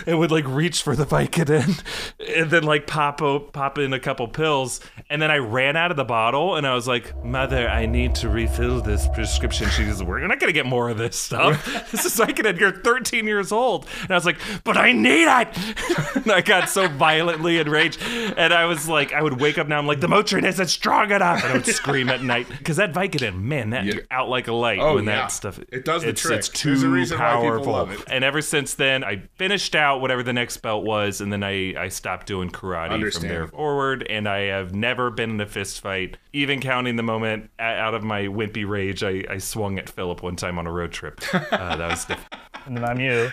and 0.06 0.20
would 0.20 0.32
like 0.32 0.46
reach 0.48 0.82
for 0.82 0.96
the 0.96 1.06
Vicodin, 1.06 1.82
and 2.36 2.50
then 2.52 2.64
like 2.64 2.88
pop 2.88 3.20
pop 3.54 3.78
in 3.78 3.94
a 3.94 4.00
couple 4.00 4.28
pills, 4.28 4.80
and 5.10 5.22
then 5.22 5.32
I 5.32 5.38
ran 5.38 5.76
out 5.76 5.92
of 5.92 5.98
the 5.98 6.04
bottle, 6.04 6.56
and 6.56 6.66
I 6.68 6.74
was 6.76 6.88
like, 6.88 7.24
"Mother, 7.24 7.70
I 7.70 7.86
need 7.86 8.01
to 8.10 8.30
refill 8.30 8.82
this 8.82 9.08
prescription." 9.08 9.70
She 9.70 9.86
goes, 9.86 10.04
"We're 10.04 10.20
not 10.28 10.40
gonna 10.40 10.52
get 10.54 10.66
more 10.66 10.90
of 10.90 10.98
this 10.98 11.16
stuff. 11.18 11.66
this 11.92 12.06
is 12.06 12.16
Vicodin. 12.16 12.60
You're 12.60 12.72
13 12.82 13.26
years 13.28 13.52
old." 13.52 13.88
And 14.02 14.12
I 14.12 14.16
was 14.16 14.26
like, 14.26 14.38
"But 14.64 14.78
I 14.78 14.92
need 14.92 15.24
it!" 15.24 16.28
I 16.28 16.42
got 16.42 16.70
so 16.70 16.88
violently 16.88 17.58
enraged, 17.60 18.02
and 18.02 18.54
I 18.54 18.66
was 18.66 18.88
like, 18.88 19.14
I 19.14 19.22
would 19.22 19.40
wake 19.40 19.58
up 19.58 19.68
now. 19.68 19.78
I'm 19.78 19.88
like, 19.88 20.00
"The 20.02 20.08
Motrin 20.08 20.46
isn't 20.46 20.68
strong 20.68 21.12
enough," 21.12 21.44
and 21.44 21.52
I 21.54 21.56
would 21.58 21.66
scream 21.66 22.10
at 22.10 22.22
night 22.24 22.48
because 22.50 22.78
that 22.78 22.94
Vicodin, 22.94 23.42
man, 23.42 23.72
that 23.72 23.86
Yeah. 23.86 23.94
you're 23.96 24.04
out 24.12 24.30
like 24.30 24.48
a 24.48 24.54
light 24.54 24.80
Oh, 24.80 24.96
when 24.96 25.06
yeah. 25.06 25.16
that 25.22 25.32
stuff. 25.32 25.60
It 25.72 25.86
does 25.86 26.04
the 26.04 26.10
it's, 26.10 26.22
trick. 26.22 26.40
It's 26.40 26.50
too 26.50 27.06
powerful. 27.18 27.90
it. 27.90 28.00
And 28.08 28.24
ever 28.24 28.42
since 28.42 28.74
then, 28.76 29.04
I 29.04 29.24
finished 29.36 29.76
out 29.76 30.02
whatever 30.02 30.24
the 30.24 30.34
next 30.34 30.58
belt 30.58 30.84
was, 30.84 31.22
and 31.22 31.32
then 31.32 31.44
I, 31.44 31.76
I 31.82 31.88
stopped 31.90 32.28
doing 32.28 32.50
karate 32.50 33.12
from 33.14 33.22
there 33.28 33.48
forward. 33.48 34.06
And 34.10 34.28
I 34.28 34.42
have 34.42 34.74
never 34.74 35.10
been 35.10 35.30
in 35.32 35.42
a 35.42 35.46
fist 35.46 35.82
fight, 35.82 36.18
even 36.34 36.60
counting 36.62 36.96
the 36.96 37.04
moment 37.04 37.50
a- 37.60 37.64
out 37.92 37.96
of 37.96 38.04
my 38.06 38.22
wimpy 38.22 38.66
rage 38.66 39.04
I, 39.04 39.26
I 39.30 39.38
swung 39.38 39.78
at 39.78 39.90
Philip 39.90 40.24
one 40.24 40.38
time 40.38 40.58
on 40.58 40.66
a 40.66 40.72
road 40.72 40.94
trip. 40.94 41.20
Uh, 41.34 41.76
that 41.76 41.90
was 41.90 42.06
different. 42.08 42.34
And 42.66 42.78
then 42.78 42.86
I'm 42.86 43.00
you. 43.02 43.30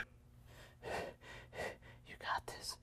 You 2.06 2.14
got 2.20 2.44
this. 2.46 2.76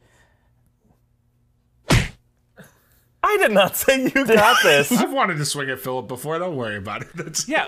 I 3.35 3.37
did 3.37 3.51
not 3.51 3.75
say 3.75 4.03
you 4.03 4.25
got 4.25 4.63
this. 4.63 4.91
I've 4.97 5.11
wanted 5.11 5.37
to 5.37 5.45
swing 5.45 5.69
at 5.69 5.79
Philip 5.79 6.07
before. 6.07 6.39
Don't 6.39 6.55
worry 6.55 6.77
about 6.77 7.01
it. 7.01 7.09
That's, 7.15 7.47
Yeah. 7.49 7.67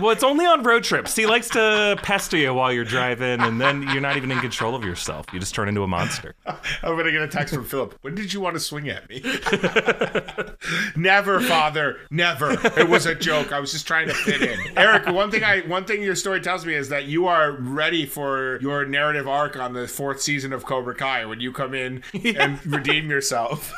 Well, 0.00 0.10
it's 0.10 0.22
only 0.22 0.46
on 0.46 0.62
road 0.62 0.84
trips. 0.84 1.16
He 1.16 1.26
likes 1.26 1.48
to 1.50 1.98
pester 2.02 2.36
you 2.36 2.54
while 2.54 2.72
you're 2.72 2.84
driving, 2.84 3.40
and 3.40 3.60
then 3.60 3.82
you're 3.82 4.00
not 4.00 4.16
even 4.16 4.30
in 4.30 4.38
control 4.38 4.74
of 4.76 4.84
yourself. 4.84 5.26
You 5.32 5.40
just 5.40 5.54
turn 5.54 5.68
into 5.68 5.82
a 5.82 5.88
monster. 5.88 6.34
I'm 6.46 6.96
gonna 6.96 7.10
get 7.10 7.22
a 7.22 7.28
text 7.28 7.54
from 7.54 7.64
Philip. 7.64 7.98
When 8.02 8.14
did 8.14 8.32
you 8.32 8.40
want 8.40 8.54
to 8.54 8.60
swing 8.60 8.88
at 8.88 9.08
me? 9.08 9.22
never, 10.96 11.40
father. 11.40 11.98
Never. 12.10 12.52
It 12.78 12.88
was 12.88 13.06
a 13.06 13.14
joke. 13.14 13.52
I 13.52 13.58
was 13.60 13.72
just 13.72 13.86
trying 13.86 14.08
to 14.08 14.14
fit 14.14 14.42
in. 14.42 14.78
Eric, 14.78 15.06
one 15.06 15.30
thing 15.30 15.42
I 15.42 15.60
one 15.60 15.84
thing 15.84 16.02
your 16.02 16.14
story 16.14 16.40
tells 16.40 16.64
me 16.64 16.74
is 16.74 16.90
that 16.90 17.06
you 17.06 17.26
are 17.26 17.52
ready 17.52 18.06
for 18.06 18.58
your 18.60 18.84
narrative 18.84 19.26
arc 19.26 19.56
on 19.56 19.72
the 19.72 19.88
fourth 19.88 20.20
season 20.20 20.52
of 20.52 20.64
Cobra 20.64 20.94
Kai 20.94 21.24
when 21.26 21.40
you 21.40 21.52
come 21.52 21.74
in 21.74 22.02
and 22.36 22.64
redeem 22.66 23.10
yourself. 23.10 23.72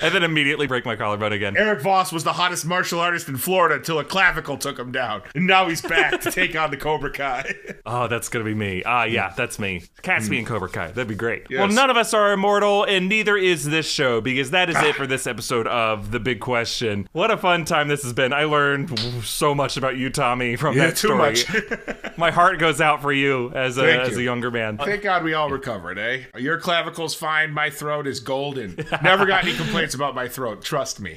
And 0.00 0.14
then 0.14 0.22
immediately 0.22 0.55
break 0.66 0.86
my 0.86 0.96
collarbone 0.96 1.32
again. 1.34 1.54
Eric 1.58 1.82
Voss 1.82 2.10
was 2.10 2.24
the 2.24 2.32
hottest 2.32 2.64
martial 2.64 2.98
artist 3.00 3.28
in 3.28 3.36
Florida 3.36 3.74
until 3.74 3.98
a 3.98 4.04
clavicle 4.04 4.56
took 4.56 4.78
him 4.78 4.92
down. 4.92 5.20
And 5.34 5.46
now 5.46 5.68
he's 5.68 5.82
back 5.82 6.22
to 6.22 6.30
take 6.30 6.56
on 6.56 6.70
the 6.70 6.78
Cobra 6.78 7.10
Kai. 7.12 7.54
Oh, 7.88 8.08
that's 8.08 8.28
gonna 8.28 8.44
be 8.44 8.54
me. 8.54 8.82
Ah, 8.84 9.04
yeah, 9.04 9.32
that's 9.36 9.58
me. 9.60 9.82
Catsby 10.02 10.38
and 10.38 10.46
Cobra 10.46 10.68
Kai. 10.68 10.88
That'd 10.88 11.06
be 11.06 11.14
great. 11.14 11.46
Well, 11.50 11.68
none 11.68 11.88
of 11.88 11.96
us 11.96 12.12
are 12.14 12.32
immortal, 12.32 12.82
and 12.84 13.08
neither 13.08 13.36
is 13.36 13.64
this 13.64 13.88
show 13.88 14.20
because 14.20 14.50
that 14.50 14.68
is 14.70 14.76
it 14.76 14.94
for 14.96 15.06
this 15.06 15.26
episode 15.26 15.66
of 15.68 16.10
The 16.10 16.18
Big 16.18 16.40
Question. 16.40 17.08
What 17.12 17.30
a 17.30 17.36
fun 17.36 17.64
time 17.64 17.86
this 17.88 18.02
has 18.02 18.12
been. 18.12 18.32
I 18.32 18.44
learned 18.44 18.98
so 19.24 19.54
much 19.54 19.76
about 19.76 19.96
you, 19.96 20.10
Tommy, 20.10 20.56
from 20.56 20.76
Yeah, 20.76 20.86
that 20.88 20.96
too 20.96 21.08
story. 21.08 21.18
much. 21.18 22.16
my 22.18 22.30
heart 22.30 22.58
goes 22.58 22.80
out 22.80 23.02
for 23.02 23.12
you 23.12 23.52
as 23.54 23.78
a 23.78 23.82
Thank 23.82 24.02
as 24.02 24.12
you. 24.14 24.20
a 24.20 24.22
younger 24.24 24.50
man. 24.50 24.78
Thank 24.78 25.02
God 25.02 25.22
we 25.22 25.34
all 25.34 25.50
recovered, 25.50 25.98
eh? 25.98 26.24
Your 26.36 26.60
clavicle's 26.60 27.14
fine. 27.14 27.52
My 27.52 27.70
throat 27.70 28.06
is 28.06 28.18
golden. 28.20 28.74
Never 29.02 29.26
got 29.26 29.44
any 29.44 29.54
complaints 29.54 29.94
about 29.94 30.14
my 30.14 30.26
throat. 30.28 30.45
Trust 30.54 31.00
me. 31.00 31.16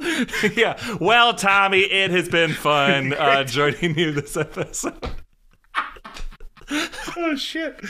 yeah. 0.54 0.78
Well, 1.00 1.34
Tommy, 1.34 1.80
it 1.80 2.10
has 2.10 2.28
been 2.28 2.52
fun 2.52 3.14
uh, 3.14 3.44
joining 3.48 3.98
you 3.98 4.12
this 4.12 4.36
episode. 4.36 4.98
oh 7.16 7.36
shit. 7.36 7.80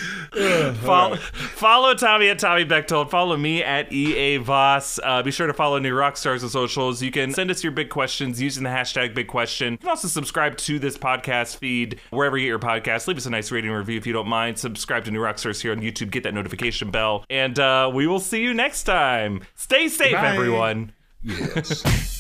Follow, 0.77 1.17
follow 1.17 1.95
Tommy 1.95 2.29
at 2.29 2.39
Tommy 2.39 2.65
Bechtold. 2.65 3.11
Follow 3.11 3.37
me 3.37 3.63
at 3.63 3.93
EA 3.93 4.39
Voss. 4.39 4.99
Uh, 5.03 5.23
be 5.23 5.31
sure 5.31 5.47
to 5.47 5.53
follow 5.53 5.79
New 5.79 5.95
Rockstars 5.95 6.43
on 6.43 6.49
socials. 6.49 7.03
You 7.03 7.11
can 7.11 7.33
send 7.33 7.51
us 7.51 7.63
your 7.63 7.73
big 7.73 7.91
questions 7.91 8.41
using 8.41 8.65
the 8.65 8.71
hashtag 8.71 9.15
Big 9.15 9.29
Question. 9.29 9.73
You 9.75 9.79
can 9.79 9.89
also 9.89 10.09
subscribe 10.09 10.57
to 10.59 10.79
this 10.79 10.99
podcast 10.99 11.57
feed 11.57 12.01
wherever 12.11 12.37
you 12.37 12.45
get 12.45 12.49
your 12.49 12.59
podcast. 12.59 13.07
Leave 13.07 13.17
us 13.17 13.27
a 13.27 13.31
nice 13.31 13.51
rating 13.51 13.71
and 13.71 13.79
review 13.79 13.99
if 13.99 14.07
you 14.07 14.13
don't 14.13 14.29
mind. 14.29 14.59
Subscribe 14.59 15.05
to 15.05 15.11
New 15.11 15.21
Rockstars 15.21 15.61
here 15.61 15.73
on 15.73 15.81
YouTube. 15.81 16.11
Get 16.11 16.23
that 16.25 16.35
notification 16.35 16.91
bell. 16.91 17.25
And 17.31 17.59
uh, 17.59 17.91
we 17.93 18.07
will 18.07 18.21
see 18.21 18.43
you 18.43 18.55
next 18.55 18.85
time. 18.85 19.43
Stay 19.55 19.89
safe, 19.89 20.13
Bye. 20.13 20.35
everyone. 20.35 20.93
Yes. 21.23 22.11